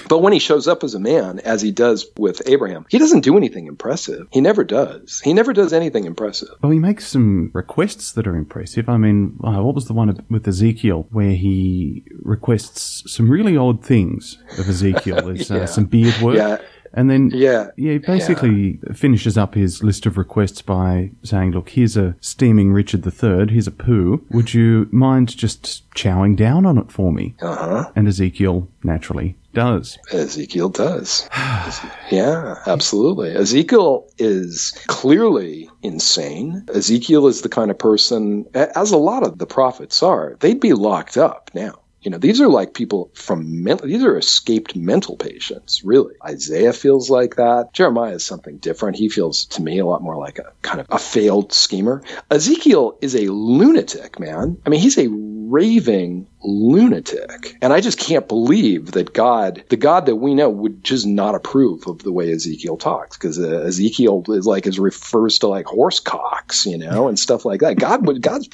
But 0.10 0.20
when 0.20 0.34
he 0.34 0.40
shows 0.40 0.68
up 0.68 0.84
as 0.84 0.96
a 0.96 1.00
man, 1.00 1.40
as 1.40 1.62
he 1.62 1.72
does 1.72 2.08
with 2.18 2.42
Abraham, 2.46 2.86
he 2.90 2.98
doesn't 2.98 3.22
do 3.22 3.38
anything 3.38 3.68
impressive. 3.68 4.28
He 4.32 4.42
never 4.42 4.64
does. 4.64 5.22
He 5.24 5.34
never 5.34 5.54
does 5.54 5.72
anything 5.72 6.04
impressive. 6.06 6.50
Well, 6.62 6.74
he 6.74 6.80
makes 6.80 7.08
some 7.08 7.52
requests 7.54 8.12
that 8.14 8.28
are 8.28 8.36
impressive. 8.36 8.90
I 8.90 8.98
mean, 8.98 9.40
uh, 9.44 9.62
what 9.62 9.76
was 9.76 9.86
the 9.86 9.94
one 9.94 10.26
with 10.30 10.48
Ezekiel 10.48 11.08
where 11.12 11.32
he 11.32 12.04
requests 12.22 13.04
some 13.14 13.30
really 13.36 13.58
odd 13.58 13.84
things 13.84 14.38
of 14.60 14.68
Ezekiel? 14.70 15.22
There's 15.26 15.50
Yeah. 15.50 15.58
uh, 15.64 15.66
some 15.68 15.86
beard 15.86 16.18
work. 16.22 16.36
Yeah. 16.38 16.58
And 16.98 17.10
then, 17.10 17.30
Yeah. 17.34 17.72
yeah, 17.76 17.92
he 17.94 17.98
basically 17.98 18.80
finishes 18.94 19.38
up 19.38 19.54
his 19.54 19.84
list 19.84 20.06
of 20.06 20.18
requests 20.18 20.62
by 20.62 21.12
saying, 21.24 21.52
look, 21.52 21.68
here's 21.72 21.98
a 21.98 22.16
steaming 22.22 22.72
Richard 22.72 23.06
III, 23.06 23.48
here's 23.54 23.68
a 23.68 23.72
poo. 23.72 24.24
Would 24.32 24.54
you 24.54 24.88
mind 24.92 25.36
just 25.36 25.84
chowing 25.94 26.38
down 26.38 26.66
on 26.66 26.78
it 26.78 26.90
for 26.94 27.12
me? 27.12 27.36
Uh 27.42 27.56
huh. 27.56 27.92
And 27.98 28.08
Ezekiel 28.08 28.70
naturally 28.82 29.36
does. 29.54 29.98
Ezekiel 30.14 30.70
does. 30.70 31.28
yeah, 32.12 32.56
absolutely. 32.66 33.36
Ezekiel 33.36 34.08
is 34.18 34.72
clearly 34.88 35.70
insane. 35.84 36.66
Ezekiel 36.74 37.28
is 37.28 37.42
the 37.42 37.50
kind 37.50 37.72
of 37.72 37.78
person, 37.78 38.46
as 38.54 38.92
a 38.92 38.98
lot 38.98 39.24
of 39.24 39.38
the 39.38 39.46
prophets 39.46 40.02
are, 40.02 40.38
they'd 40.40 40.60
be 40.62 40.74
locked 40.74 41.18
up 41.18 41.52
now. 41.54 41.74
You 42.06 42.12
know, 42.12 42.20
these 42.20 42.40
are 42.40 42.48
like 42.48 42.76
people 42.76 43.10
from 43.16 43.64
mental, 43.64 43.88
these 43.88 44.04
are 44.04 44.16
escaped 44.16 44.76
mental 44.76 45.18
patients, 45.18 45.84
really. 45.84 46.14
Isaiah 46.24 46.72
feels 46.72 47.10
like 47.10 47.38
that. 47.38 47.74
Jeremiah 47.74 48.14
is 48.14 48.24
something 48.24 48.58
different. 48.58 48.96
He 48.96 49.10
feels 49.10 49.46
to 49.46 49.64
me 49.64 49.80
a 49.80 49.86
lot 49.88 50.04
more 50.04 50.16
like 50.16 50.38
a 50.38 50.54
kind 50.62 50.80
of 50.80 50.86
a 50.92 51.00
failed 51.00 51.52
schemer. 51.52 52.04
Ezekiel 52.30 53.00
is 53.02 53.16
a 53.16 53.32
lunatic, 53.32 54.20
man. 54.20 54.62
I 54.64 54.70
mean, 54.70 54.82
he's 54.82 55.00
a 55.00 55.10
raving 55.10 56.28
lunatic. 56.44 57.58
And 57.62 57.74
I 57.74 57.82
just 57.82 58.00
can't 58.00 58.28
believe 58.28 58.92
that 58.92 59.14
God, 59.14 59.64
the 59.70 59.78
God 59.78 60.06
that 60.06 60.18
we 60.18 60.36
know, 60.36 60.50
would 60.50 60.84
just 60.84 61.06
not 61.06 61.36
approve 61.36 61.88
of 61.88 62.04
the 62.04 62.12
way 62.12 62.32
Ezekiel 62.32 62.78
talks. 62.78 63.18
Because 63.18 63.40
uh, 63.40 63.64
Ezekiel 63.66 64.24
is 64.30 64.46
like, 64.46 64.68
is 64.68 64.80
refers 64.80 65.40
to 65.40 65.48
like 65.48 65.66
horse 65.66 66.00
cocks, 66.00 66.66
you 66.66 66.78
know, 66.78 67.08
and 67.08 67.18
stuff 67.18 67.46
like 67.46 67.62
that. 67.62 67.78
God 67.78 68.06
would, 68.06 68.22
God's, 68.22 68.50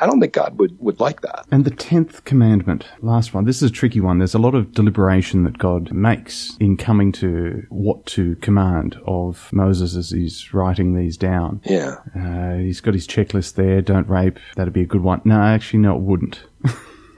I 0.00 0.06
don't 0.06 0.20
think 0.20 0.32
God 0.32 0.58
would, 0.58 0.78
would 0.80 1.00
like 1.00 1.20
that. 1.22 1.46
And 1.50 1.64
the 1.64 1.70
tenth 1.70 2.24
commandment, 2.24 2.86
last 3.00 3.34
one. 3.34 3.44
This 3.44 3.62
is 3.62 3.70
a 3.70 3.72
tricky 3.72 4.00
one. 4.00 4.18
There's 4.18 4.34
a 4.34 4.38
lot 4.38 4.54
of 4.54 4.72
deliberation 4.72 5.44
that 5.44 5.58
God 5.58 5.92
makes 5.92 6.56
in 6.58 6.76
coming 6.76 7.12
to 7.12 7.64
what 7.68 8.06
to 8.06 8.36
command 8.36 8.98
of 9.06 9.50
Moses 9.52 9.96
as 9.96 10.10
he's 10.10 10.52
writing 10.52 10.94
these 10.94 11.16
down. 11.16 11.60
Yeah. 11.64 11.96
Uh, 12.14 12.56
he's 12.56 12.80
got 12.80 12.94
his 12.94 13.06
checklist 13.06 13.54
there. 13.54 13.80
Don't 13.80 14.08
rape. 14.08 14.38
That'd 14.56 14.72
be 14.72 14.82
a 14.82 14.86
good 14.86 15.02
one. 15.02 15.20
No, 15.24 15.40
actually, 15.40 15.80
no, 15.80 15.96
it 15.96 16.02
wouldn't. 16.02 16.40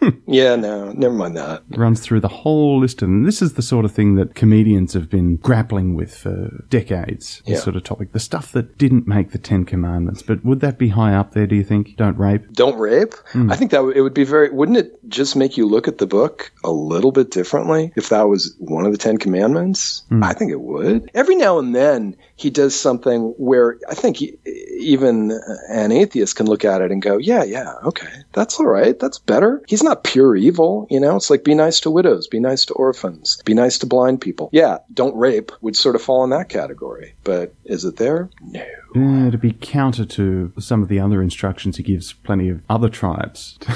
Yeah, 0.30 0.56
no, 0.56 0.92
never 0.92 1.14
mind 1.14 1.36
that. 1.38 1.62
runs 1.70 2.00
through 2.00 2.20
the 2.20 2.28
whole 2.28 2.80
list, 2.80 3.00
and 3.00 3.26
this 3.26 3.40
is 3.40 3.54
the 3.54 3.62
sort 3.62 3.86
of 3.86 3.92
thing 3.92 4.14
that 4.16 4.34
comedians 4.34 4.92
have 4.92 5.08
been 5.08 5.36
grappling 5.36 5.94
with 5.94 6.14
for 6.14 6.64
decades. 6.68 7.42
This 7.46 7.58
Yeah. 7.58 7.64
sort 7.64 7.76
of 7.76 7.84
topic, 7.84 8.12
the 8.12 8.20
stuff 8.20 8.52
that 8.52 8.76
didn't 8.76 9.06
make 9.08 9.30
the 9.32 9.38
Ten 9.38 9.64
Commandments, 9.64 10.20
but 10.22 10.44
would 10.44 10.60
that 10.60 10.78
be 10.78 10.88
high 10.88 11.14
up 11.14 11.32
there? 11.32 11.46
Do 11.46 11.56
you 11.56 11.64
think? 11.64 11.96
Don't 11.96 12.18
rape. 12.18 12.52
Don't 12.52 12.78
rape. 12.78 13.14
Hmm. 13.32 13.50
I 13.50 13.56
think 13.56 13.70
that 13.70 13.82
it 13.96 14.02
would 14.02 14.12
be 14.12 14.24
very. 14.24 14.50
Wouldn't 14.50 14.76
it 14.76 14.98
just 15.08 15.34
make 15.34 15.56
you 15.56 15.66
look 15.66 15.88
at 15.88 15.96
the 15.98 16.06
book 16.06 16.52
a 16.62 16.70
little 16.70 17.10
bit 17.12 17.30
differently 17.30 17.92
if 17.96 18.10
that 18.10 18.28
was 18.28 18.54
one 18.58 18.84
of 18.84 18.92
the 18.92 18.98
Ten 18.98 19.16
Commandments? 19.16 20.02
Hmm. 20.10 20.22
I 20.22 20.34
think 20.34 20.50
it 20.52 20.60
would. 20.60 21.10
Every 21.14 21.36
now 21.36 21.58
and 21.58 21.74
then 21.74 22.16
he 22.36 22.50
does 22.50 22.78
something 22.78 23.34
where 23.38 23.78
I 23.88 23.94
think 23.94 24.18
he, 24.18 24.36
even 24.78 25.32
an 25.70 25.90
atheist 25.90 26.36
can 26.36 26.46
look 26.46 26.66
at 26.66 26.82
it 26.82 26.92
and 26.92 27.00
go, 27.00 27.16
"Yeah, 27.16 27.44
yeah, 27.44 27.72
okay, 27.84 28.08
that's 28.34 28.60
all 28.60 28.66
right. 28.66 28.98
That's 28.98 29.18
better." 29.18 29.62
He's 29.66 29.82
not 29.82 29.87
pure 29.96 30.36
evil, 30.36 30.86
you 30.90 31.00
know. 31.00 31.16
It's 31.16 31.30
like 31.30 31.44
be 31.44 31.54
nice 31.54 31.80
to 31.80 31.90
widows, 31.90 32.26
be 32.26 32.40
nice 32.40 32.64
to 32.66 32.74
orphans, 32.74 33.40
be 33.44 33.54
nice 33.54 33.78
to 33.78 33.86
blind 33.86 34.20
people. 34.20 34.50
Yeah, 34.52 34.78
don't 34.92 35.16
rape 35.16 35.52
would 35.60 35.76
sort 35.76 35.94
of 35.96 36.02
fall 36.02 36.24
in 36.24 36.30
that 36.30 36.48
category. 36.48 37.14
But 37.24 37.54
is 37.64 37.84
it 37.84 37.96
there? 37.96 38.30
No. 38.42 38.64
Yeah, 38.94 39.30
to 39.30 39.38
be 39.38 39.52
counter 39.52 40.04
to 40.04 40.52
some 40.58 40.82
of 40.82 40.88
the 40.88 41.00
other 41.00 41.22
instructions 41.22 41.76
he 41.76 41.82
gives 41.82 42.12
plenty 42.12 42.48
of 42.48 42.62
other 42.68 42.88
tribes. 42.88 43.58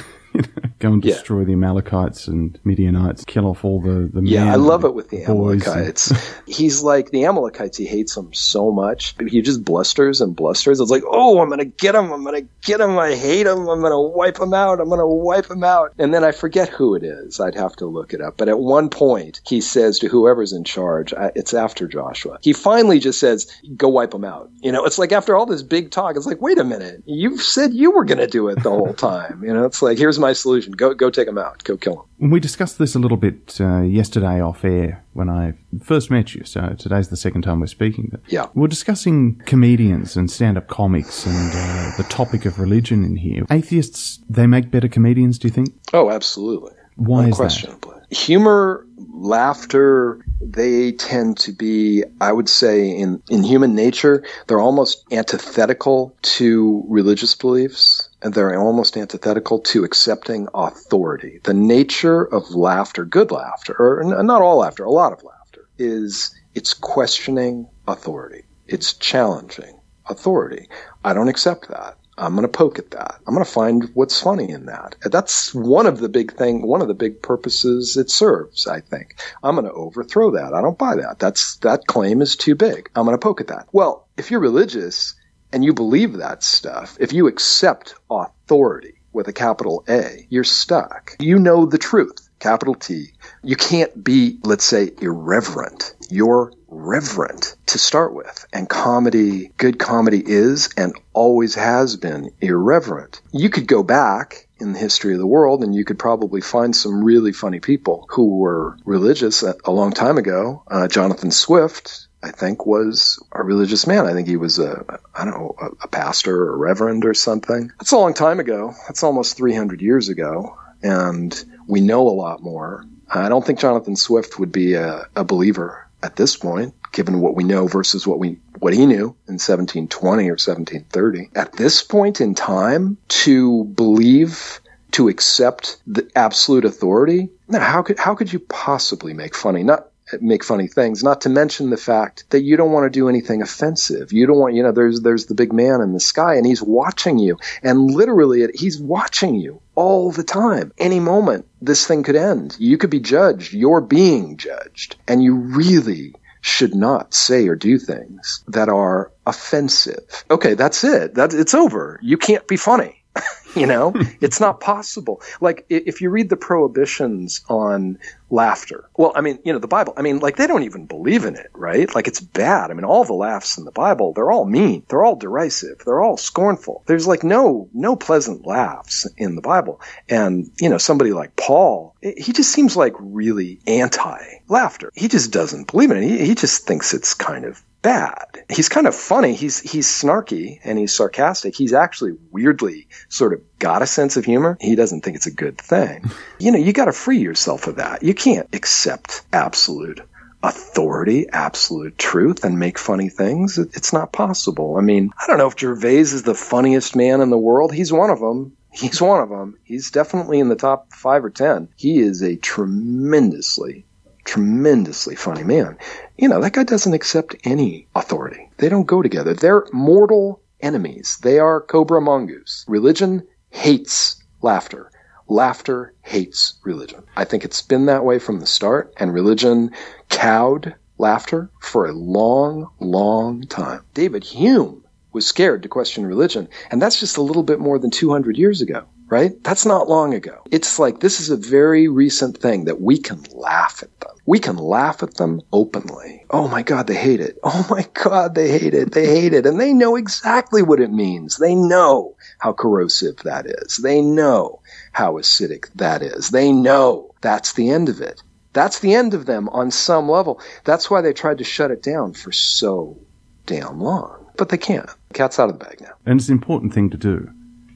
Go 0.83 0.93
and 0.95 1.05
Yeah. 1.05 1.15
destroy 1.15 1.45
the 1.45 1.53
Amalekites 1.53 2.27
and 2.27 2.59
Midianites, 2.65 3.25
kill 3.25 3.47
off 3.47 3.65
all 3.65 3.81
the, 3.81 4.11
the 4.13 4.21
Yeah, 4.29 4.53
I 4.53 4.57
love 4.57 4.85
it 4.85 4.95
with 4.95 5.11
the 5.11 5.19
boys 5.19 5.29
and- 5.29 5.63
Amalekites. 5.69 6.13
He's 6.49 6.83
like 6.83 7.11
the 7.13 7.25
Amalekites. 7.25 7.79
He 7.79 7.85
hates 7.85 8.17
them 8.17 8.31
so 8.33 8.73
much. 8.73 9.15
He 9.29 9.43
just 9.43 9.65
blusters 9.65 10.21
and 10.21 10.35
blusters. 10.35 10.81
It's 10.81 10.91
like, 10.91 11.05
oh, 11.09 11.39
I'm 11.41 11.49
gonna 11.51 11.67
get 11.67 11.95
him. 11.95 12.11
I'm 12.13 12.25
gonna 12.25 12.43
get 12.65 12.81
him. 12.81 12.99
I 12.99 13.15
hate 13.15 13.47
him. 13.47 13.69
I'm 13.69 13.81
gonna 13.81 14.01
wipe 14.01 14.41
him 14.41 14.53
out. 14.53 14.81
I'm 14.81 14.89
gonna 14.89 15.07
wipe 15.07 15.49
him 15.49 15.63
out. 15.63 15.93
And 15.99 16.13
then 16.13 16.25
I 16.25 16.33
forget 16.33 16.69
who 16.69 16.97
it 16.97 17.05
is. 17.05 17.39
I'd 17.39 17.55
have 17.55 17.77
to 17.77 17.87
look 17.87 18.13
it 18.13 18.21
up. 18.21 18.35
But 18.37 18.49
at 18.49 18.59
one 18.59 18.89
point, 18.89 19.41
he 19.47 19.61
says 19.61 20.01
to 20.01 20.09
whoever's 20.09 20.53
in 20.53 20.65
charge, 20.65 21.15
it's 21.37 21.55
after 21.55 21.87
Joshua. 21.87 22.39
He 22.43 22.53
finally 22.53 22.99
just 22.99 23.21
says, 23.21 23.47
"Go 23.77 23.87
wipe 23.89 24.13
him 24.15 24.25
out." 24.25 24.51
You 24.63 24.73
know, 24.73 24.85
it's 24.85 24.99
like 24.99 25.13
after 25.13 25.37
all 25.37 25.47
this 25.47 25.63
big 25.63 25.93
talk, 25.93 26.17
it's 26.17 26.27
like, 26.27 26.43
wait 26.43 26.59
a 26.59 26.65
minute, 26.65 27.05
you've 27.07 27.41
said 27.41 27.73
you 27.73 27.93
were 27.93 28.05
gonna 28.05 28.27
do 28.27 28.49
it 28.49 28.61
the 28.65 28.71
whole 28.71 28.95
time. 29.13 29.45
You 29.45 29.55
know, 29.55 29.65
it's 29.65 29.81
like, 29.81 29.97
here's 29.97 30.19
my 30.19 30.33
solution. 30.33 30.72
Go, 30.77 30.95
go 30.95 31.11
take 31.11 31.27
them 31.27 31.39
out. 31.39 31.63
Go 31.65 31.77
kill 31.77 32.07
them. 32.19 32.31
We 32.31 32.41
discussed 32.41 32.79
this 32.79 32.95
a 32.95 32.99
little 32.99 33.17
bit 33.17 33.59
uh, 33.61 33.83
yesterday 33.83 34.41
off 34.41 34.65
air 34.65 35.05
when 35.13 35.29
I 35.29 35.55
first 35.83 36.11
met 36.11 36.35
you. 36.35 36.45
So 36.45 36.75
today's 36.79 37.09
the 37.09 37.17
second 37.17 37.43
time 37.43 37.61
we're 37.61 37.67
speaking. 37.67 38.09
But 38.11 38.21
Yeah. 38.29 38.47
we're 38.55 38.69
discussing 38.69 39.41
comedians 39.47 40.17
and 40.17 40.31
stand-up 40.31 40.69
comics 40.69 41.27
and 41.27 41.51
uh, 41.55 41.97
the 41.97 42.05
topic 42.09 42.47
of 42.47 42.59
religion 42.59 43.05
in 43.05 43.17
here. 43.17 43.45
Atheists, 43.51 44.21
they 44.29 44.47
make 44.47 44.71
better 44.71 44.89
comedians. 44.89 45.39
Do 45.39 45.49
you 45.49 45.53
think? 45.55 45.69
Oh, 45.93 46.11
absolutely. 46.11 46.73
Why 46.97 47.21
is 47.27 47.39
that? 47.39 47.43
Unquestionably. 47.45 47.97
Humor, 48.13 48.87
laughter, 49.11 50.25
they 50.41 50.93
tend 50.93 51.39
to 51.39 51.53
be, 51.53 52.05
I 52.21 52.31
would 52.33 52.49
say, 52.49 52.91
in, 52.91 53.23
in 53.31 53.43
human 53.43 53.75
nature, 53.75 54.23
they're 54.47 54.61
almost 54.61 55.05
antithetical 55.11 56.15
to 56.23 56.85
religious 56.89 57.35
beliefs. 57.35 58.11
And 58.23 58.35
they're 58.35 58.57
almost 58.61 58.97
antithetical 58.97 59.59
to 59.61 59.83
accepting 59.83 60.47
authority. 60.55 61.41
The 61.43 61.55
nature 61.55 62.23
of 62.23 62.55
laughter, 62.55 63.05
good 63.05 63.31
laughter, 63.31 63.75
or 63.79 64.23
not 64.23 64.43
all 64.43 64.59
laughter, 64.59 64.85
a 64.85 64.91
lot 64.93 65.13
of 65.13 65.25
laughter, 65.25 65.67
is 65.79 66.33
it's 66.55 66.75
questioning 66.75 67.67
authority. 67.89 68.45
It's 68.69 68.93
challenging 68.93 69.81
authority. 70.09 70.69
I 71.05 71.15
don't 71.15 71.29
accept 71.29 71.69
that. 71.69 71.97
I'm 72.19 72.35
going 72.35 72.43
to 72.43 72.49
poke 72.49 72.79
at 72.79 72.91
that. 72.91 73.21
I'm 73.27 73.35
going 73.35 73.45
to 73.45 73.51
find 73.51 73.91
what's 73.95 74.21
funny 74.21 74.51
in 74.51 74.67
that. 74.67 74.97
That's 75.03 75.55
one 75.55 75.87
of 75.87 75.99
the 75.99 76.09
big 76.09 76.35
thing, 76.35 76.63
one 76.63 76.83
of 76.83 76.89
the 76.89 76.95
big 76.95 77.23
purposes 77.23 77.97
it 77.97 78.11
serves, 78.11 78.67
I 78.67 78.81
think. 78.81 79.21
I'm 79.43 79.55
going 79.55 79.67
to 79.67 79.73
overthrow 79.73 80.33
that. 80.33 80.53
I 80.53 80.61
don't 80.61 80.79
buy 80.79 80.97
that. 80.97 81.19
That's, 81.19 81.57
that 81.59 81.87
claim 81.87 82.21
is 82.21 82.37
too 82.37 82.55
big. 82.55 82.91
I'm 82.95 83.07
going 83.07 83.17
to 83.17 83.23
poke 83.23 83.41
at 83.41 83.47
that. 83.49 83.69
Well, 83.73 84.07
if 84.17 84.31
you're 84.31 84.41
religious 84.41 85.15
and 85.53 85.65
you 85.65 85.73
believe 85.73 86.15
that 86.15 86.43
stuff, 86.43 86.97
if 87.01 87.13
you 87.13 87.27
accept 87.29 87.95
authority 88.11 89.01
with 89.13 89.29
a 89.29 89.33
capital 89.33 89.85
A, 89.89 90.27
you're 90.29 90.45
stuck. 90.45 91.17
You 91.19 91.39
know 91.39 91.67
the 91.67 91.79
truth, 91.79 92.29
capital 92.39 92.75
T. 92.75 93.13
You 93.43 93.57
can't 93.57 94.03
be, 94.03 94.39
let's 94.45 94.65
say, 94.65 94.91
irreverent. 95.01 95.95
You're 96.11 96.53
reverent 96.73 97.55
to 97.67 97.79
start 97.79 98.15
with. 98.15 98.47
And 98.53 98.69
comedy, 98.69 99.53
good 99.57 99.79
comedy 99.79 100.23
is 100.25 100.71
and 100.77 100.95
always 101.13 101.55
has 101.55 101.97
been 101.97 102.31
irreverent. 102.41 103.21
You 103.33 103.51
could 103.51 103.67
go 103.67 103.83
back 103.83 104.49
in 104.59 104.73
the 104.73 104.79
history 104.79 105.13
of 105.13 105.19
the 105.19 105.27
world 105.27 105.63
and 105.63 105.75
you 105.75 105.85
could 105.85 105.99
probably 105.99 106.41
find 106.41 106.75
some 106.75 107.05
really 107.05 107.33
funny 107.33 107.61
people 107.61 108.07
who 108.11 108.39
were 108.39 108.77
religious 108.85 109.43
a, 109.43 109.55
a 109.65 109.73
long 109.73 109.93
time 109.93 110.19
ago. 110.19 110.63
Uh, 110.69 110.89
Jonathan 110.89 111.31
Swift, 111.31 112.07
I 112.23 112.31
think 112.31 112.65
was 112.65 113.23
a 113.33 113.43
religious 113.43 113.87
man. 113.87 114.07
I 114.07 114.13
think 114.13 114.29
he 114.29 114.37
was 114.37 114.59
a, 114.59 115.01
I 115.15 115.25
don't 115.25 115.35
know, 115.35 115.55
a, 115.61 115.67
a 115.85 115.89
pastor 115.89 116.45
or 116.45 116.55
a 116.55 116.57
reverend 116.57 117.05
or 117.05 117.15
something. 117.15 117.71
That's 117.79 117.93
a 117.93 117.99
long 117.99 118.15
time 118.15 118.41
ago. 118.41 118.75
That's 118.87 119.03
almost 119.03 119.37
300 119.37 119.83
years 119.83 120.09
ago. 120.09 120.57
And 120.83 121.45
we 121.67 121.81
know 121.81 122.09
a 122.09 122.11
lot 122.11 122.43
more. 122.43 122.85
I 123.09 123.29
don't 123.29 123.45
think 123.45 123.59
Jonathan 123.59 123.95
Swift 123.95 124.39
would 124.39 124.53
be 124.53 124.75
a, 124.75 125.07
a 125.15 125.25
believer 125.25 125.87
at 126.03 126.17
this 126.17 126.37
point, 126.37 126.75
given 126.93 127.21
what 127.21 127.35
we 127.35 127.45
know 127.45 127.67
versus 127.67 128.07
what 128.07 128.19
we, 128.19 128.39
what 128.59 128.75
he 128.75 128.87
knew 128.87 129.17
in 129.29 129.39
1720 129.39 130.25
or 130.25 130.33
1730. 130.33 131.31
At 131.35 131.53
this 131.53 131.83
point 131.83 132.21
in 132.21 132.35
time, 132.35 132.97
to 133.09 133.65
believe 133.65 134.61
to 134.93 135.09
accept 135.09 135.79
the 135.87 136.11
absolute 136.15 136.65
authority. 136.65 137.31
Now, 137.49 137.61
how 137.61 137.83
could 137.83 137.99
how 137.99 138.15
could 138.15 138.33
you 138.33 138.39
possibly 138.39 139.15
make 139.15 139.35
funny? 139.35 139.63
Not 139.63 139.89
make 140.21 140.45
funny 140.45 140.67
things. 140.67 141.03
Not 141.03 141.23
to 141.23 141.29
mention 141.29 141.71
the 141.71 141.77
fact 141.77 142.25
that 142.31 142.43
you 142.43 142.57
don't 142.57 142.73
want 142.73 142.85
to 142.85 142.91
do 142.91 143.09
anything 143.09 143.43
offensive. 143.43 144.13
You 144.13 144.27
don't 144.27 144.39
want 144.39 144.55
you 144.55 144.63
know 144.63 144.73
there's 144.73 145.01
there's 145.01 145.27
the 145.27 145.35
big 145.35 145.53
man 145.53 145.81
in 145.81 145.93
the 145.93 146.01
sky 146.01 146.35
and 146.37 146.47
he's 146.47 146.63
watching 146.63 147.19
you 147.19 147.39
and 147.63 147.91
literally 147.91 148.47
he's 148.55 148.81
watching 148.81 149.35
you 149.35 149.61
all 149.75 150.11
the 150.13 150.25
time. 150.25 150.73
Any 150.79 151.01
moment 151.01 151.47
this 151.61 151.87
thing 151.87 152.03
could 152.03 152.17
end. 152.17 152.57
You 152.59 152.77
could 152.77 152.91
be 152.91 153.01
judged. 153.01 153.53
You're 153.53 153.81
being 153.81 154.37
judged, 154.37 154.97
and 155.07 155.23
you 155.23 155.37
really 155.37 156.15
should 156.41 156.75
not 156.75 157.15
say 157.15 157.47
or 157.47 157.55
do 157.55 157.79
things 157.79 158.43
that 158.49 158.69
are 158.69 159.13
offensive. 159.27 160.25
Okay, 160.31 160.55
that's 160.55 160.83
it. 160.85 161.15
That 161.15 161.33
it's 161.33 161.55
over. 161.55 162.01
You 162.03 162.19
can't 162.19 162.47
be 162.49 162.57
funny. 162.57 163.03
you 163.55 163.67
know, 163.67 163.93
it's 164.21 164.41
not 164.41 164.61
possible. 164.61 165.23
Like 165.41 165.65
if 165.69 166.01
you 166.01 166.11
read 166.11 166.29
the 166.29 166.37
prohibitions 166.37 167.43
on 167.49 167.99
laughter. 168.33 168.89
Well, 168.97 169.13
I 169.15 169.21
mean, 169.21 169.39
you 169.45 169.53
know, 169.53 169.59
the 169.59 169.69
Bible, 169.69 169.93
I 169.97 170.03
mean, 170.03 170.19
like 170.19 170.37
they 170.37 170.47
don't 170.47 170.65
even 170.65 170.87
believe 170.87 171.25
in 171.25 171.37
it, 171.37 171.51
right? 171.53 171.95
Like 171.95 172.09
it's 172.09 172.21
bad. 172.21 172.71
I 172.71 172.75
mean, 172.75 172.85
all 172.85 173.05
the 173.05 173.13
laughs 173.13 173.59
in 173.59 173.65
the 173.65 173.71
Bible, 173.71 174.15
they're 174.15 174.33
all 174.33 174.47
mean. 174.47 174.85
They're 174.89 175.05
all 175.05 175.17
derisive. 175.17 175.83
They're 175.85 176.01
all 176.01 176.17
scornful. 176.17 176.83
There's 176.87 177.07
like 177.07 177.23
no, 177.23 177.69
no 177.75 177.95
pleasant 177.95 178.47
laughs 178.47 179.07
in 179.17 179.37
the 179.37 179.43
Bible. 179.43 179.81
And, 180.09 180.51
you 180.59 180.71
know, 180.71 180.79
somebody 180.79 181.13
like 181.13 181.37
Paul, 181.37 181.95
eh, 182.03 182.15
he 182.17 182.33
just 182.33 182.51
seems 182.51 182.77
like 182.77 182.95
really 182.99 183.61
anti 183.67 184.19
laughter. 184.49 184.91
He 184.95 185.09
just 185.09 185.31
doesn't 185.31 185.71
believe 185.71 185.91
in 185.91 185.99
it. 185.99 186.05
He, 186.05 186.27
he 186.27 186.35
just 186.35 186.67
thinks 186.67 186.95
it's 186.95 187.15
kind 187.15 187.45
of 187.45 187.63
bad. 187.83 188.45
He's 188.49 188.69
kind 188.69 188.87
of 188.87 188.95
funny. 188.95 189.35
He's 189.35 189.61
he's 189.61 189.89
snarky 189.89 190.61
and 190.65 190.79
he's 190.79 190.95
sarcastic. 190.95 191.55
He's 191.55 191.73
actually 191.73 192.13
weirdly 192.31 192.89
sort 193.09 193.35
of 193.35 193.52
got 193.63 193.81
a 193.81 193.87
sense 193.87 194.17
of 194.17 194.25
humor. 194.25 194.59
He 194.61 194.75
doesn't 194.75 195.03
think 195.03 195.15
it's 195.15 195.27
a 195.27 195.35
good 195.35 195.57
thing. 195.57 196.11
You 196.39 196.51
know, 196.51 196.59
you 196.59 196.73
got 196.73 196.87
to 196.87 196.93
free 196.93 197.19
yourself 197.19 197.69
of 197.69 197.77
that. 197.77 198.03
You 198.03 198.15
can't 198.15 198.53
accept 198.53 199.23
absolute 199.33 200.01
authority, 200.43 201.29
absolute 201.29 201.97
truth, 201.97 202.43
and 202.43 202.59
make 202.59 202.81
funny 202.81 203.09
things. 203.09 203.59
It's 203.59 203.93
not 203.93 204.13
possible. 204.13 204.77
I 204.77 204.81
mean, 204.81 205.11
I 205.23 205.29
don't 205.29 205.39
know 205.39 205.47
if 205.47 205.57
Gervais 205.57 206.01
is 206.01 206.25
the 206.25 206.35
funniest 206.35 206.97
man 206.97 207.21
in 207.21 207.31
the 207.31 207.39
world. 207.39 207.73
He's 207.73 207.93
one 207.93 208.11
of 208.11 208.19
them. 208.19 208.57
He's 208.73 209.01
one 209.01 209.23
of 209.23 209.29
them. 209.29 209.57
He's 209.63 209.93
definitely 209.93 210.41
in 210.41 210.49
the 210.49 210.57
top 210.57 210.93
five 210.93 211.25
or 211.25 211.31
ten. 211.31 211.69
He 211.77 212.01
is 212.01 212.23
a 212.23 212.35
tremendously 212.35 213.87
tremendously 214.25 215.15
funny 215.15 215.45
man. 215.45 215.79
You 216.19 216.29
know, 216.29 216.41
that 216.41 216.55
guy 216.55 216.65
doesn't 216.65 216.95
accept 216.95 217.37
any 217.45 217.87
authority. 217.95 218.51
They 218.57 218.69
don't 218.69 218.87
go 218.87 219.01
together. 219.01 219.35
They're 219.35 219.67
mortal 219.73 220.43
enemies. 220.61 221.19
They 221.23 221.39
are 221.39 221.61
cobra 221.61 222.01
mongoose. 222.01 222.65
Religion 222.67 223.27
hates 223.53 224.23
laughter. 224.41 224.91
Laughter 225.29 225.95
hates 226.03 226.55
religion. 226.65 227.05
I 227.17 227.25
think 227.25 227.45
it's 227.45 227.63
been 227.63 227.87
that 227.87 228.05
way 228.05 228.19
from 228.19 228.41
the 228.41 228.47
start, 228.47 228.93
and 228.97 229.15
religion 229.15 229.71
cowed 230.09 230.75
laughter 230.99 231.51
for 231.61 231.87
a 231.87 231.93
long, 231.93 232.69
long 232.81 233.43
time. 233.43 233.85
David 233.95 234.25
Hume 234.25 234.85
was 235.13 235.27
scared 235.27 235.63
to 235.63 235.69
question 235.69 236.05
religion, 236.05 236.49
and 236.71 236.83
that's 236.83 236.99
just 236.99 237.17
a 237.17 237.23
little 237.23 237.43
bit 237.43 237.61
more 237.61 237.79
than 237.79 237.91
200 237.91 238.37
years 238.37 238.61
ago 238.61 238.85
right? 239.13 239.45
That's 239.45 239.67
not 239.67 239.91
long 239.91 240.15
ago. 240.15 240.43
It's 240.51 240.79
like 240.79 241.01
this 241.01 241.21
is 241.21 241.29
a 241.29 241.37
very 241.37 241.87
recent 241.87 242.39
thing 242.39 242.65
that 242.65 242.81
we 242.81 242.97
can 242.97 243.23
laugh 243.35 243.83
at 243.83 244.01
them. 244.01 244.17
We 244.25 244.39
can 244.39 244.57
laugh 244.57 245.03
at 245.03 245.17
them 245.19 245.43
openly. 245.53 246.25
Oh 246.31 246.49
my 246.49 246.63
God, 246.63 246.87
they 246.87 246.95
hate 246.95 247.21
it. 247.21 247.39
Oh 247.45 247.67
my 247.69 247.87
God, 247.93 248.35
they 248.35 248.59
hate 248.59 248.73
it. 248.73 248.93
They 248.93 249.05
hate 249.05 249.35
it. 249.35 249.45
And 249.45 249.61
they 249.61 249.75
know 249.75 249.97
exactly 249.97 250.63
what 250.63 250.81
it 250.81 250.91
means. 250.91 251.37
They 251.37 251.55
know 251.55 252.17
how 252.39 252.55
corrosive 252.55 253.19
that 253.25 253.45
is. 253.45 253.77
They 253.77 254.01
know 254.01 254.63
how 254.93 255.19
acidic 255.19 255.71
that 255.75 256.01
is. 256.01 256.31
They 256.31 256.51
know 256.51 257.15
that's 257.21 257.53
the 257.53 257.69
end 257.69 257.91
of 257.91 258.01
it. 258.01 258.23
That's 258.55 258.79
the 258.79 258.95
end 258.95 259.13
of 259.13 259.27
them 259.27 259.51
on 259.51 259.71
some 259.71 260.09
level. 260.09 260.41
That's 260.65 260.91
why 260.91 261.03
they 261.03 261.13
tried 261.13 261.37
to 261.39 261.45
shut 261.45 261.71
it 261.71 261.83
down 261.83 262.15
for 262.15 262.33
so 262.33 262.97
damn 263.45 263.79
long. 263.79 264.27
But 264.39 264.49
they 264.49 264.57
can't. 264.57 264.89
The 265.09 265.15
cat's 265.15 265.39
out 265.39 265.51
of 265.51 265.59
the 265.59 265.65
bag 265.67 265.83
now. 265.83 265.93
And 266.07 266.19
it's 266.19 266.31
an 266.31 266.35
important 266.35 266.73
thing 266.73 266.89
to 266.89 266.97
do. 266.97 267.31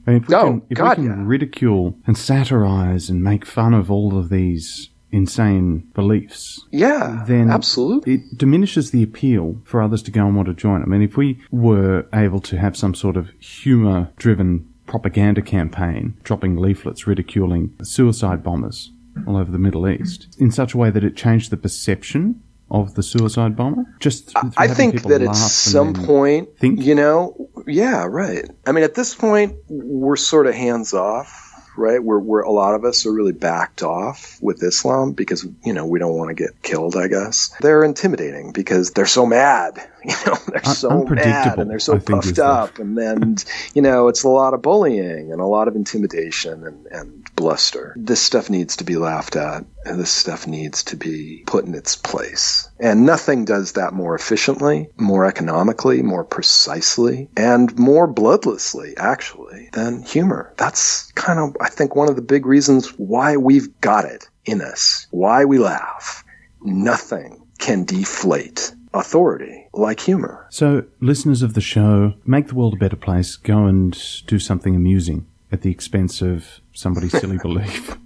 I 0.07 0.11
mean, 0.11 0.21
if 0.21 0.27
we 0.29 0.35
Oh, 0.35 0.43
can, 0.45 0.61
if 0.69 0.77
God, 0.77 0.97
we 0.97 1.03
can 1.07 1.19
yeah. 1.19 1.23
ridicule 1.27 1.97
and 2.07 2.17
satirize 2.17 3.09
and 3.09 3.21
make 3.21 3.45
fun 3.45 3.73
of 3.73 3.91
all 3.91 4.17
of 4.17 4.29
these 4.29 4.89
insane 5.11 5.87
beliefs, 5.93 6.65
Yeah, 6.71 7.23
then 7.27 7.49
absolutely. 7.49 8.13
it 8.15 8.37
diminishes 8.37 8.91
the 8.91 9.03
appeal 9.03 9.61
for 9.65 9.81
others 9.81 10.01
to 10.03 10.11
go 10.11 10.25
and 10.25 10.35
want 10.35 10.47
to 10.47 10.53
join. 10.53 10.81
I 10.81 10.85
mean, 10.85 11.01
if 11.01 11.17
we 11.17 11.39
were 11.51 12.05
able 12.13 12.39
to 12.41 12.57
have 12.57 12.75
some 12.77 12.93
sort 12.95 13.17
of 13.17 13.29
humor 13.39 14.09
driven 14.17 14.67
propaganda 14.85 15.41
campaign, 15.41 16.15
dropping 16.23 16.55
leaflets 16.57 17.05
ridiculing 17.07 17.73
suicide 17.83 18.43
bombers 18.43 18.91
all 19.25 19.35
over 19.37 19.51
the 19.51 19.57
Middle 19.57 19.87
East 19.89 20.35
in 20.39 20.51
such 20.51 20.73
a 20.73 20.77
way 20.77 20.89
that 20.89 21.03
it 21.03 21.15
changed 21.17 21.49
the 21.51 21.57
perception 21.57 22.41
of 22.69 22.95
the 22.95 23.03
suicide 23.03 23.55
bomber, 23.55 23.85
just 23.99 24.31
I 24.57 24.67
think 24.67 25.03
that 25.03 25.21
at 25.21 25.35
some 25.35 25.93
point, 25.93 26.57
think. 26.57 26.81
you 26.81 26.95
know, 26.95 27.49
yeah, 27.65 28.05
right. 28.05 28.49
I 28.65 28.71
mean, 28.71 28.83
at 28.83 28.95
this 28.95 29.15
point, 29.15 29.55
we're 29.69 30.17
sort 30.17 30.47
of 30.47 30.53
hands 30.53 30.93
off, 30.93 31.71
right? 31.77 32.03
We're, 32.03 32.19
we're 32.19 32.41
a 32.41 32.51
lot 32.51 32.75
of 32.75 32.83
us 32.83 33.05
are 33.05 33.13
really 33.13 33.31
backed 33.31 33.83
off 33.83 34.37
with 34.41 34.61
Islam 34.63 35.13
because 35.13 35.47
you 35.63 35.73
know 35.73 35.85
we 35.85 35.99
don't 35.99 36.17
want 36.17 36.29
to 36.29 36.35
get 36.35 36.61
killed. 36.61 36.97
I 36.97 37.07
guess 37.07 37.55
they're 37.61 37.83
intimidating 37.83 38.51
because 38.51 38.91
they're 38.91 39.05
so 39.05 39.25
mad. 39.25 39.87
You 40.17 40.31
know, 40.31 40.37
they're 40.47 40.61
Un- 40.65 40.75
so 40.75 41.03
mad 41.03 41.59
and 41.59 41.69
they're 41.69 41.79
so 41.79 41.95
I 41.95 41.99
puffed 41.99 42.39
up, 42.39 42.79
and 42.79 42.97
then 42.97 43.35
you 43.73 43.81
know 43.81 44.07
it's 44.07 44.23
a 44.23 44.29
lot 44.29 44.53
of 44.53 44.61
bullying 44.61 45.31
and 45.33 45.41
a 45.41 45.45
lot 45.45 45.67
of 45.67 45.75
intimidation 45.75 46.65
and, 46.65 46.85
and 46.87 47.35
bluster. 47.35 47.93
This 47.97 48.21
stuff 48.21 48.49
needs 48.49 48.77
to 48.77 48.85
be 48.85 48.95
laughed 48.95 49.35
at, 49.35 49.65
and 49.83 49.99
this 49.99 50.11
stuff 50.11 50.47
needs 50.47 50.83
to 50.85 50.95
be 50.95 51.43
put 51.45 51.65
in 51.65 51.75
its 51.75 51.97
place. 51.97 52.69
And 52.79 53.05
nothing 53.05 53.43
does 53.43 53.73
that 53.73 53.93
more 53.93 54.15
efficiently, 54.15 54.89
more 54.97 55.25
economically, 55.25 56.01
more 56.01 56.23
precisely, 56.23 57.29
and 57.35 57.77
more 57.77 58.07
bloodlessly, 58.07 58.93
actually, 58.97 59.69
than 59.73 60.03
humor. 60.03 60.53
That's 60.57 61.11
kind 61.13 61.39
of, 61.39 61.57
I 61.59 61.69
think, 61.69 61.95
one 61.95 62.07
of 62.07 62.15
the 62.15 62.21
big 62.21 62.45
reasons 62.45 62.89
why 62.97 63.35
we've 63.37 63.81
got 63.81 64.05
it 64.05 64.29
in 64.45 64.61
us, 64.61 65.07
why 65.11 65.45
we 65.45 65.59
laugh. 65.59 66.23
Nothing 66.61 67.45
can 67.59 67.85
deflate 67.85 68.73
authority 68.99 69.67
like 69.73 69.99
humor. 69.99 70.47
So, 70.49 70.85
listeners 70.99 71.41
of 71.41 71.53
the 71.53 71.61
show, 71.61 72.13
make 72.25 72.47
the 72.47 72.55
world 72.55 72.73
a 72.73 72.77
better 72.77 72.95
place. 72.95 73.35
Go 73.35 73.65
and 73.65 73.97
do 74.27 74.39
something 74.39 74.75
amusing 74.75 75.25
at 75.51 75.61
the 75.61 75.71
expense 75.71 76.21
of 76.21 76.61
somebody's 76.73 77.11
silly 77.19 77.37
belief. 77.37 77.97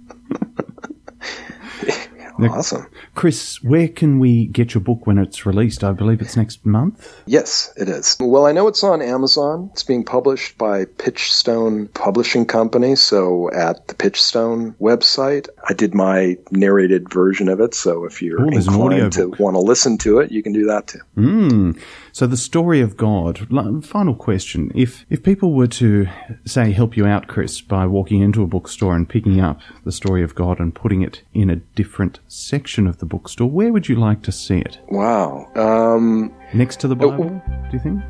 Awesome. 2.50 2.86
Chris, 3.14 3.62
where 3.62 3.88
can 3.88 4.18
we 4.18 4.46
get 4.46 4.74
your 4.74 4.80
book 4.80 5.06
when 5.06 5.18
it's 5.18 5.46
released? 5.46 5.84
I 5.84 5.92
believe 5.92 6.20
it's 6.20 6.36
next 6.36 6.64
month. 6.66 7.14
Yes, 7.26 7.72
it 7.76 7.88
is. 7.88 8.16
Well, 8.18 8.46
I 8.46 8.52
know 8.52 8.68
it's 8.68 8.82
on 8.82 9.00
Amazon. 9.02 9.70
It's 9.72 9.84
being 9.84 10.04
published 10.04 10.58
by 10.58 10.84
Pitchstone 10.84 11.92
Publishing 11.94 12.46
Company. 12.46 12.96
So 12.96 13.50
at 13.52 13.86
the 13.88 13.94
Pitchstone 13.94 14.74
website, 14.76 15.48
I 15.68 15.72
did 15.74 15.94
my 15.94 16.36
narrated 16.50 17.12
version 17.12 17.48
of 17.48 17.60
it. 17.60 17.74
So 17.74 18.04
if 18.04 18.20
you're 18.22 18.40
Oh, 18.40 18.46
an 18.48 18.54
inclined 18.54 19.12
to 19.14 19.28
want 19.38 19.54
to 19.54 19.60
listen 19.60 19.98
to 19.98 20.18
it, 20.18 20.30
you 20.32 20.42
can 20.42 20.52
do 20.52 20.66
that 20.66 20.86
too. 20.88 21.00
Mm. 21.16 21.80
So, 22.12 22.26
the 22.26 22.36
story 22.36 22.82
of 22.82 22.96
God. 22.98 23.48
Final 23.84 24.14
question: 24.14 24.70
If 24.74 25.06
if 25.08 25.22
people 25.22 25.54
were 25.54 25.66
to 25.68 26.06
say 26.44 26.72
help 26.72 26.94
you 26.96 27.06
out, 27.06 27.26
Chris, 27.26 27.62
by 27.62 27.86
walking 27.86 28.20
into 28.20 28.42
a 28.42 28.46
bookstore 28.46 28.94
and 28.94 29.08
picking 29.08 29.40
up 29.40 29.60
the 29.84 29.92
story 29.92 30.22
of 30.22 30.34
God 30.34 30.60
and 30.60 30.74
putting 30.74 31.00
it 31.00 31.22
in 31.32 31.48
a 31.48 31.56
different 31.56 32.20
section 32.28 32.86
of 32.86 32.98
the 32.98 33.06
bookstore, 33.06 33.48
where 33.48 33.72
would 33.72 33.88
you 33.88 33.96
like 33.96 34.22
to 34.24 34.32
see 34.32 34.58
it? 34.58 34.78
Wow. 34.88 35.50
Um, 35.56 36.34
Next 36.52 36.80
to 36.80 36.88
the 36.88 36.96
Bible? 36.96 37.42
Do 37.70 37.72
you 37.72 37.78
think? 37.78 38.02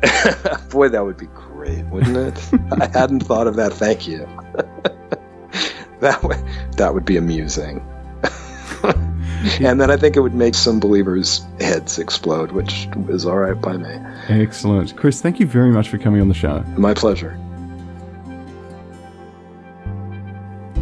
boy, 0.70 0.88
that 0.88 1.04
would 1.04 1.18
be 1.18 1.26
great, 1.26 1.84
wouldn't 1.86 2.16
it? 2.16 2.60
I 2.80 2.86
hadn't 2.98 3.20
thought 3.20 3.46
of 3.46 3.56
that. 3.56 3.74
Thank 3.74 4.08
you. 4.08 4.26
that 6.00 6.22
would 6.22 6.42
that 6.78 6.94
would 6.94 7.04
be 7.04 7.18
amusing. 7.18 7.86
and 9.60 9.80
then 9.80 9.90
I 9.90 9.96
think 9.96 10.16
it 10.16 10.20
would 10.20 10.34
make 10.34 10.54
some 10.54 10.80
believers' 10.80 11.46
heads 11.60 11.98
explode, 11.98 12.52
which 12.52 12.88
is 13.08 13.24
all 13.24 13.38
right 13.38 13.58
by 13.58 13.76
me. 13.76 13.88
Excellent, 14.28 14.94
Chris. 14.96 15.20
Thank 15.20 15.40
you 15.40 15.46
very 15.46 15.70
much 15.70 15.88
for 15.88 15.98
coming 15.98 16.20
on 16.20 16.28
the 16.28 16.34
show. 16.34 16.62
My 16.76 16.92
pleasure. 16.92 17.38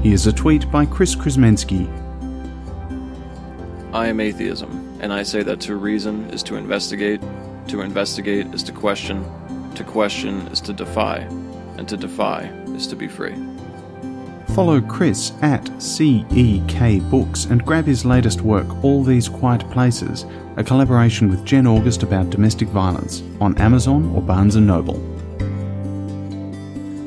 Here's 0.03 0.27
a 0.27 0.33
tweet 0.33 0.71
by 0.71 0.87
Chris 0.87 1.15
Krzeminski. 1.15 1.87
I 3.93 4.07
am 4.07 4.21
atheism, 4.21 4.99
and 5.01 5.13
I 5.13 5.23
say 5.23 5.43
that 5.43 5.61
to 5.63 5.77
reason 5.77 6.31
is 6.31 6.43
to 6.45 6.57
investigate, 6.57 7.21
to 7.69 7.81
investigate 7.81 8.47
is 8.55 8.63
to 8.65 8.73
question, 8.73 9.25
to 9.75 9.85
question 9.85 10.47
is 10.49 10.61
to 10.63 10.73
defy, 10.73 11.19
and 11.77 11.89
to 11.89 11.97
defy 11.97 12.43
is 12.69 12.87
to 12.89 12.97
be 12.97 13.09
free. 13.09 13.35
Follow 14.59 14.81
Chris 14.81 15.35
at 15.41 15.63
CEK 15.81 17.09
Books 17.09 17.45
and 17.45 17.65
grab 17.65 17.85
his 17.85 18.05
latest 18.05 18.41
work, 18.41 18.67
All 18.83 19.05
These 19.05 19.29
Quiet 19.29 19.61
Places, 19.71 20.27
a 20.57 20.65
collaboration 20.65 21.29
with 21.31 21.45
Jen 21.45 21.65
August 21.65 22.03
about 22.03 22.31
domestic 22.31 22.67
violence, 22.67 23.23
on 23.41 23.57
Amazon 23.59 24.13
or 24.17 24.21
Barnes 24.21 24.57
& 24.57 24.57
Noble. 24.57 24.97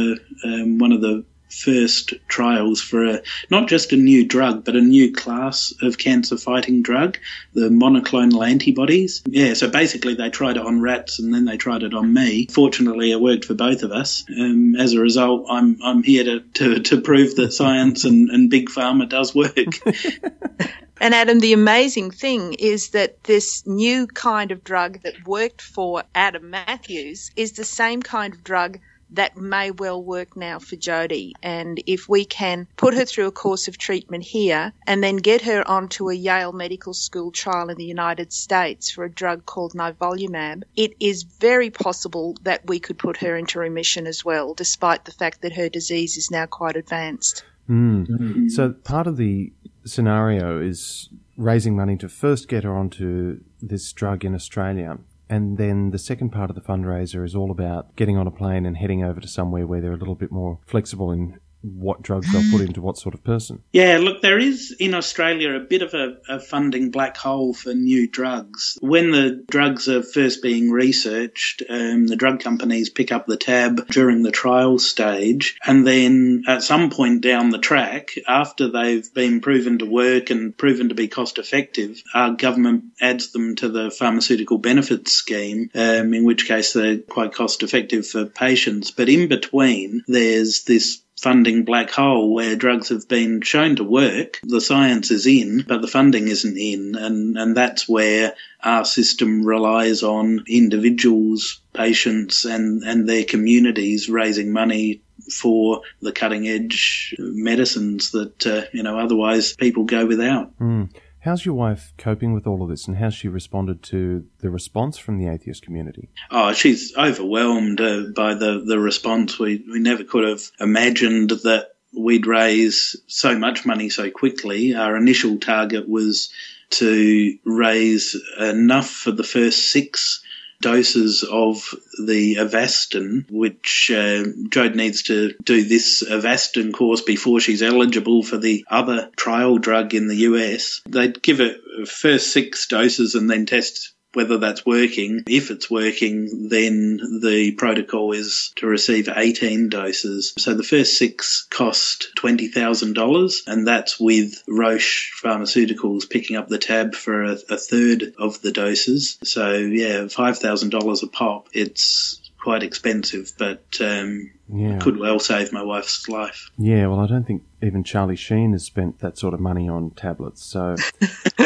a 0.45 0.47
um, 0.47 0.79
one 0.79 0.93
of 0.93 1.01
the 1.01 1.25
first 1.51 2.15
trials 2.29 2.81
for 2.81 3.05
a 3.05 3.23
not 3.51 3.69
just 3.69 3.93
a 3.93 3.97
new 3.97 4.25
drug 4.27 4.65
but 4.65 4.77
a 4.77 4.81
new 4.81 5.13
class 5.13 5.73
of 5.83 5.99
cancer 5.99 6.37
fighting 6.37 6.83
drug 6.83 7.19
the 7.55 7.69
monoclonal 7.69 8.47
antibodies. 8.47 9.23
Yeah 9.27 9.55
so 9.55 9.69
basically 9.69 10.15
they 10.15 10.31
tried 10.31 10.57
it 10.57 10.67
on 10.67 10.81
rats 10.81 11.19
and 11.19 11.33
then 11.35 11.45
they 11.45 11.57
tried 11.57 11.83
it 11.83 11.95
on 11.95 12.13
me. 12.13 12.47
Fortunately 12.51 13.11
it 13.11 13.21
worked 13.21 13.45
for 13.45 13.55
both 13.55 13.83
of 13.83 13.93
us. 13.93 14.25
Um, 14.29 14.77
as 14.77 14.93
a 14.93 15.01
result 15.01 15.47
i'm 15.51 15.79
i'm 15.83 16.03
here 16.03 16.25
to 16.25 16.41
to, 16.41 16.81
to 16.81 17.01
prove 17.01 17.37
that 17.37 17.53
science 17.53 18.05
and, 18.05 18.31
and 18.31 18.51
big 18.51 18.69
pharma 18.69 19.09
does 19.09 19.35
work. 19.35 19.55
And 21.03 21.15
Adam, 21.15 21.41
the 21.41 21.55
amazing 21.55 22.11
thing 22.11 22.53
is 22.53 22.91
that 22.91 23.25
this 23.25 23.67
new 23.67 24.07
kind 24.07 24.53
of 24.53 24.63
drug 24.63 25.01
that 25.03 25.27
worked 25.27 25.63
for 25.63 26.03
Adam 26.15 26.51
Matthews 26.51 27.31
is 27.37 27.53
the 27.53 27.65
same 27.65 28.03
kind 28.03 28.35
of 28.35 28.45
drug 28.45 28.79
that 29.13 29.37
may 29.37 29.71
well 29.71 30.03
work 30.03 30.37
now 30.37 30.59
for 30.59 30.77
Jode. 30.77 31.33
And 31.43 31.83
if 31.87 32.09
we 32.09 32.25
can 32.25 32.67
put 32.77 32.95
her 32.95 33.05
through 33.05 33.27
a 33.27 33.33
course 33.33 33.69
of 33.69 33.79
treatment 33.79 34.25
here 34.25 34.73
and 34.87 35.03
then 35.03 35.17
get 35.17 35.43
her 35.43 35.67
onto 35.67 36.09
a 36.09 36.15
Yale 36.15 36.53
Medical 36.53 36.95
School 36.95 37.31
trial 37.31 37.71
in 37.71 37.77
the 37.77 37.85
United 37.85 38.33
States 38.33 38.91
for 38.91 39.05
a 39.05 39.11
drug 39.11 39.47
called 39.47 39.75
nivolumab, 39.75 40.63
it 40.77 40.95
is 41.01 41.23
very 41.23 41.71
possible 41.71 42.37
that 42.43 42.67
we 42.67 42.81
could 42.81 42.99
put 42.99 43.19
her 43.19 43.37
into 43.37 43.59
remission 43.59 44.07
as 44.07 44.25
well, 44.25 44.55
despite 44.55 45.05
the 45.05 45.13
fact 45.13 45.43
that 45.43 45.55
her 45.55 45.69
disease 45.69 46.17
is 46.17 46.31
now 46.31 46.47
quite 46.47 46.77
advanced. 46.77 47.45
Mm. 47.69 48.51
So 48.51 48.73
part 48.73 49.07
of 49.07 49.17
the 49.17 49.53
scenario 49.85 50.61
is 50.61 51.09
raising 51.37 51.75
money 51.75 51.97
to 51.97 52.09
first 52.09 52.49
get 52.49 52.65
her 52.65 52.77
onto 52.77 53.41
this 53.63 53.93
drug 53.93 54.25
in 54.25 54.35
Australia. 54.35 54.99
And 55.31 55.59
then 55.59 55.93
the 55.93 55.99
second 55.99 56.31
part 56.31 56.51
of 56.51 56.57
the 56.57 56.61
fundraiser 56.61 57.25
is 57.25 57.37
all 57.37 57.53
about 57.53 57.95
getting 57.95 58.19
on 58.19 58.27
a 58.27 58.33
plane 58.33 58.67
and 58.67 58.77
heading 58.77 59.05
over 59.05 59.21
to 59.21 59.29
somewhere 59.29 59.65
where 59.65 59.81
they're 59.81 59.93
a 59.93 59.97
little 59.97 60.17
bit 60.17 60.33
more 60.33 60.59
flexible 60.67 61.13
in 61.13 61.39
what 61.63 62.03
drugs 62.03 62.33
they'll 62.33 62.51
put 62.51 62.61
into 62.61 62.81
what 62.81 62.99
sort 62.99 63.15
of 63.15 63.25
person. 63.25 63.63
Yeah, 63.73 63.99
look, 63.99 64.21
there 64.21 64.39
is 64.39 64.77
in 64.79 64.95
Australia 64.95 65.55
a 65.55 65.61
bit 65.61 65.81
of 65.81 65.95
a, 65.95 66.17
a, 66.29 66.41
funding 66.41 66.91
black 66.91 67.17
hole 67.17 67.55
for 67.55 67.73
new 67.73 68.09
drugs. 68.09 68.77
When 68.81 69.11
the 69.11 69.45
drugs 69.49 69.89
are 69.89 70.03
first 70.03 70.43
being 70.43 70.71
researched, 70.71 71.63
um, 71.69 72.07
the 72.07 72.17
drug 72.17 72.41
companies 72.41 72.91
pick 72.91 73.11
up 73.13 73.27
the 73.27 73.37
tab 73.37 73.87
during 73.89 74.23
the 74.23 74.33
trial 74.33 74.79
stage, 74.79 75.57
and 75.65 75.87
then 75.87 76.45
at 76.47 76.63
some 76.63 76.91
point 76.91 77.23
down 77.23 77.51
the 77.51 77.59
track, 77.59 78.11
after 78.29 78.71
they've 78.71 79.15
been 79.15 79.41
proven 79.41 79.79
to 79.79 79.87
work 79.87 80.31
and 80.31 80.57
proven 80.57 80.89
to 80.89 80.95
be 80.95 81.09
cost 81.09 81.39
effective, 81.39 82.03
our 82.13 82.33
government 82.33 82.85
adds 83.01 83.33
them 83.33 83.57
to 83.57 83.69
the 83.69 83.91
pharmaceutical 83.91 84.59
benefits 84.59 85.13
scheme, 85.13 85.71
um, 85.75 86.13
in 86.13 86.25
which 86.25 86.47
case 86.47 86.73
they're 86.73 86.99
quite 86.99 87.33
cost 87.33 87.63
effective 87.63 88.07
for 88.07 88.27
patients. 88.27 88.91
But 88.91 89.09
in 89.09 89.29
between, 89.29 90.03
there's 90.07 90.65
this 90.65 91.03
funding 91.21 91.65
black 91.65 91.91
hole 91.91 92.33
where 92.33 92.57
drugs 92.57 92.89
have 92.89 93.07
been 93.07 93.43
shown 93.43 93.77
to 93.77 93.85
work. 93.85 94.41
The 94.43 94.61
science 94.61 95.11
is 95.11 95.27
in, 95.27 95.65
but 95.69 95.83
the 95.83 95.89
funding 95.89 96.29
isn't 96.29 96.57
in. 96.57 96.95
And, 96.97 97.37
and 97.37 97.57
that's 97.57 97.89
where 97.89 98.35
our 98.63 98.85
system 98.85 99.45
relies 99.45 100.03
on 100.03 100.45
individuals, 100.49 101.61
patients, 101.75 102.45
and, 102.45 102.83
and 102.83 103.09
their 103.09 103.25
communities 103.25 104.09
raising 104.09 104.53
money 104.53 105.03
for 105.31 105.83
the 106.01 106.13
cutting 106.13 106.49
edge 106.49 107.15
medicines 107.19 108.13
that, 108.13 108.47
uh, 108.47 108.63
you 108.73 108.83
know, 108.83 108.99
otherwise 108.99 109.53
people 109.53 109.85
go 109.85 110.07
without. 110.07 110.59
Mm. 110.59 110.89
How's 111.21 111.45
your 111.45 111.55
wife 111.55 111.93
coping 111.99 112.33
with 112.33 112.47
all 112.47 112.63
of 112.63 112.71
this, 112.71 112.89
and 112.89 112.97
how's 112.97 113.13
she 113.13 113.29
responded 113.29 113.83
to 113.85 114.25
the 114.41 114.51
response 114.51 114.97
from 114.97 115.19
the 115.19 115.29
atheist 115.29 115.63
community? 115.63 116.09
Oh, 116.31 116.53
she's 116.55 116.97
overwhelmed 116.97 117.81
uh, 117.81 118.05
by 118.17 118.35
the, 118.35 118.63
the 118.65 118.79
response. 118.79 119.39
We, 119.39 119.63
we 119.71 119.81
never 119.81 120.03
could 120.03 120.27
have 120.27 120.43
imagined 120.59 121.31
that 121.31 121.73
we'd 121.97 122.27
raise 122.27 122.97
so 123.07 123.39
much 123.39 123.67
money 123.67 123.91
so 123.91 124.11
quickly. 124.11 124.75
Our 124.75 124.97
initial 124.97 125.39
target 125.39 125.87
was 125.89 126.33
to 126.71 127.37
raise 127.45 128.17
enough 128.39 128.89
for 128.89 129.11
the 129.11 129.25
first 129.25 129.71
six 129.71 130.23
doses 130.61 131.25
of 131.25 131.75
the 132.05 132.37
Avastin, 132.37 133.25
which 133.31 133.91
uh, 133.93 134.25
Jode 134.49 134.75
needs 134.75 135.03
to 135.05 135.35
do 135.43 135.65
this 135.65 136.03
Avastin 136.03 136.73
course 136.73 137.03
before 137.03 137.41
she's 137.41 137.63
eligible 137.63 138.23
for 138.23 138.37
the 138.37 138.65
other 138.71 139.11
trial 139.17 139.59
drug 139.59 139.95
in 139.95 140.09
the 140.09 140.17
US. 140.17 140.83
They'd 140.89 141.23
give 141.23 141.41
it 141.41 141.89
first 141.89 142.33
six 142.33 142.67
doses 142.67 143.15
and 143.15 143.31
then 143.31 143.47
test 143.47 143.95
whether 144.13 144.39
that's 144.39 144.67
working. 144.67 145.23
If 145.27 145.51
it's 145.51 145.71
working, 145.71 146.49
then 146.49 146.97
the 147.23 147.53
protocol 147.57 148.13
is 148.13 148.53
to 148.57 148.67
receive 148.67 149.09
18 149.09 149.69
doses. 149.69 150.35
So 150.39 150.55
the 150.55 150.63
first 150.65 150.99
six 150.99 151.47
cost 151.51 152.09
$20,000, 152.17 153.33
and 153.47 153.67
that's 153.67 153.99
with 154.01 154.43
Roche 154.49 155.13
Pharmaceuticals 155.23 156.09
picking 156.09 156.37
up 156.37 156.49
the 156.49 156.59
tab 156.59 156.95
for 156.95 157.23
a, 157.25 157.33
a 157.49 157.57
third 157.57 158.15
of 158.19 158.41
the 158.43 158.53
doses. 158.53 159.19
So, 159.25 159.55
yeah, 159.57 160.01
$5,000 160.05 161.03
a 161.03 161.07
pop. 161.07 161.49
It's 161.53 162.21
quite 162.43 162.63
expensive, 162.63 163.33
but 163.39 163.63
um, 163.81 164.31
Yeah. 164.49 164.79
could 164.79 164.97
well 164.99 165.19
save 165.19 165.53
my 165.53 165.63
wife's 165.63 166.09
life. 166.09 166.51
Yeah, 166.59 166.87
well, 166.87 167.01
I 167.01 167.07
don't 167.07 167.27
think 167.27 167.43
even 167.63 167.85
Charlie 167.85 168.17
Sheen 168.17 168.53
has 168.53 168.65
spent 168.65 169.01
that 169.01 169.19
sort 169.19 169.35
of 169.35 169.41
money 169.41 169.69
on 169.69 169.91
tablets. 169.91 170.43
So 170.43 170.75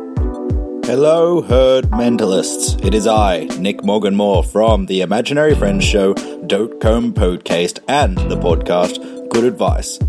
Hello, 0.89 1.43
herd 1.43 1.85
mentalists. 1.91 2.83
It 2.83 2.95
is 2.95 3.05
I, 3.05 3.43
Nick 3.59 3.83
Morgan 3.83 4.15
Moore 4.15 4.43
from 4.43 4.87
the 4.87 5.01
Imaginary 5.01 5.53
Friends 5.53 5.85
show, 5.85 6.15
Dote 6.15 6.81
Comb 6.81 7.13
Podcast, 7.13 7.77
and 7.87 8.17
the 8.17 8.37
podcast 8.37 9.29
Good 9.29 9.43
Advice. 9.43 9.99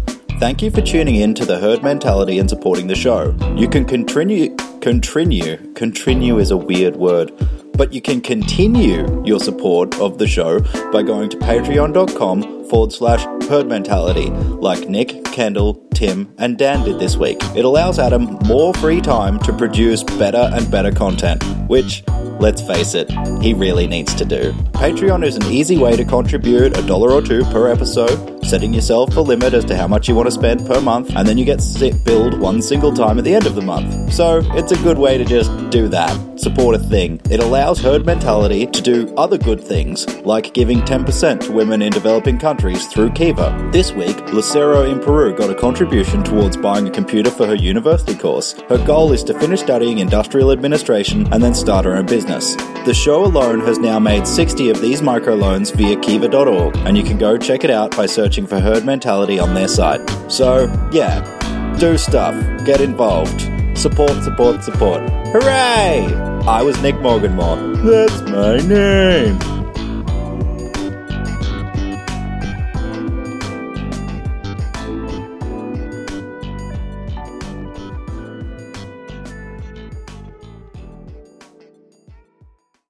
Thank 0.41 0.63
you 0.63 0.71
for 0.71 0.81
tuning 0.81 1.17
in 1.17 1.35
to 1.35 1.45
the 1.45 1.59
herd 1.59 1.83
mentality 1.83 2.39
and 2.39 2.49
supporting 2.49 2.87
the 2.87 2.95
show. 2.95 3.37
You 3.57 3.69
can 3.69 3.85
continue, 3.85 4.57
continue, 4.81 5.59
continue 5.75 6.39
is 6.39 6.51
a 6.51 6.57
weird 6.57 6.97
word, 6.97 7.31
but 7.75 7.93
you 7.93 8.01
can 8.01 8.23
continue 8.23 9.23
your 9.23 9.39
support 9.39 9.95
of 10.01 10.17
the 10.17 10.27
show 10.27 10.61
by 10.93 11.03
going 11.03 11.29
to 11.29 11.37
patreon.com 11.37 12.65
forward 12.71 12.91
slash 12.91 13.23
herd 13.51 13.67
mentality, 13.67 14.31
like 14.31 14.89
Nick, 14.89 15.25
Kendall, 15.27 15.75
Tim, 15.93 16.33
and 16.39 16.57
Dan 16.57 16.87
did 16.87 16.99
this 16.99 17.19
week. 17.19 17.37
It 17.55 17.67
allows 17.67 17.99
Adam 17.99 18.39
more 18.47 18.73
free 18.73 19.03
time 19.03 19.39
to 19.41 19.53
produce 19.53 20.03
better 20.05 20.49
and 20.55 20.71
better 20.71 20.91
content, 20.91 21.45
which, 21.69 22.03
let's 22.41 22.63
face 22.63 22.95
it, 22.95 23.11
he 23.43 23.55
really 23.55 23.87
needs 23.87 24.15
to 24.15 24.25
do. 24.25 24.53
Patreon 24.73 25.25
is 25.25 25.37
an 25.37 25.45
easy 25.45 25.77
way 25.77 25.95
to 25.95 26.05
contribute 26.05 26.77
a 26.77 26.83
dollar 26.87 27.13
or 27.13 27.23
two 27.23 27.45
per 27.45 27.71
episode, 27.71 28.45
setting 28.45 28.73
yourself 28.73 29.15
a 29.17 29.21
limit 29.21 29.53
as 29.53 29.65
to 29.67 29.77
how 29.77 29.87
much 29.87 30.09
you 30.09 30.15
want 30.15 30.27
to 30.27 30.33
spend 30.33 30.67
per 30.67 30.81
month, 30.81 31.15
and 31.15 31.29
then 31.29 31.37
you 31.37 31.45
get 31.45 31.61
billed 32.05 32.41
one 32.41 32.63
single 32.63 32.93
time 32.93 33.19
at 33.19 33.25
the 33.25 33.35
end 33.35 33.47
of 33.47 33.55
the 33.55 33.63
month. 33.63 34.13
So 34.13 34.41
it's 34.55 34.73
a 34.73 34.83
good 34.83 34.99
way 34.99 35.19
to 35.19 35.25
just 35.25 35.51
do 35.71 35.87
that, 35.89 36.41
support 36.41 36.75
a 36.75 36.79
thing. 36.79 37.21
It 37.31 37.41
allows 37.41 37.81
herd 37.81 38.07
mentality 38.07 38.67
to 38.67 38.83
do 38.83 39.15
other 39.17 39.37
good 39.37 39.63
things, 39.63 40.09
like 40.25 40.55
giving 40.55 40.81
10% 40.81 41.41
to 41.41 41.53
women 41.53 41.83
in 41.83 41.93
developing 41.93 42.39
countries 42.39 42.87
through 42.87 43.11
Kiva. 43.11 43.69
This 43.73 43.93
week, 43.93 44.19
Lucero 44.33 44.91
in 44.91 44.99
Peru 44.99 45.37
got 45.37 45.51
a 45.51 45.55
contribution 45.55 46.25
towards 46.25 46.57
buying 46.57 46.89
a 46.89 46.91
computer 46.91 47.31
for 47.31 47.47
her 47.47 47.55
university 47.55 48.15
course. 48.15 48.53
Her 48.69 48.85
goal 48.85 49.13
is 49.13 49.23
to 49.25 49.39
finish 49.39 49.61
studying 49.61 49.99
industrial 49.99 50.53
administration 50.53 51.31
and 51.33 51.43
then 51.43 51.55
start 51.55 51.85
her 51.85 51.97
own 51.97 52.07
business. 52.31 52.57
The 52.87 52.95
show 52.95 53.25
alone 53.25 53.61
has 53.61 53.79
now 53.79 53.99
made 53.99 54.27
60 54.27 54.71
of 54.71 54.81
these 54.81 55.01
microloans 55.01 55.75
via 55.75 55.99
kiva.org, 56.01 56.77
and 56.79 56.97
you 56.97 57.05
can 57.05 57.19
go 57.19 57.37
check 57.37 57.65
it 57.65 57.71
out 57.71 57.97
by 57.97 58.07
searching 58.07 58.47
for 58.47 58.59
herd 58.59 58.85
mentality 58.85 59.39
on 59.39 59.55
their 59.55 59.69
site. 59.69 60.09
So, 60.29 60.65
yeah, 60.93 61.21
do 61.79 61.99
stuff, 61.99 62.35
get 62.65 62.81
involved, 62.81 63.41
support, 63.77 64.23
support, 64.23 64.63
support. 64.63 65.03
Hooray! 65.33 66.07
I 66.47 66.63
was 66.63 66.81
Nick 66.83 66.97
Morganmore. 66.97 67.77
That's 67.85 68.23
my 68.23 68.57
name. 68.67 69.70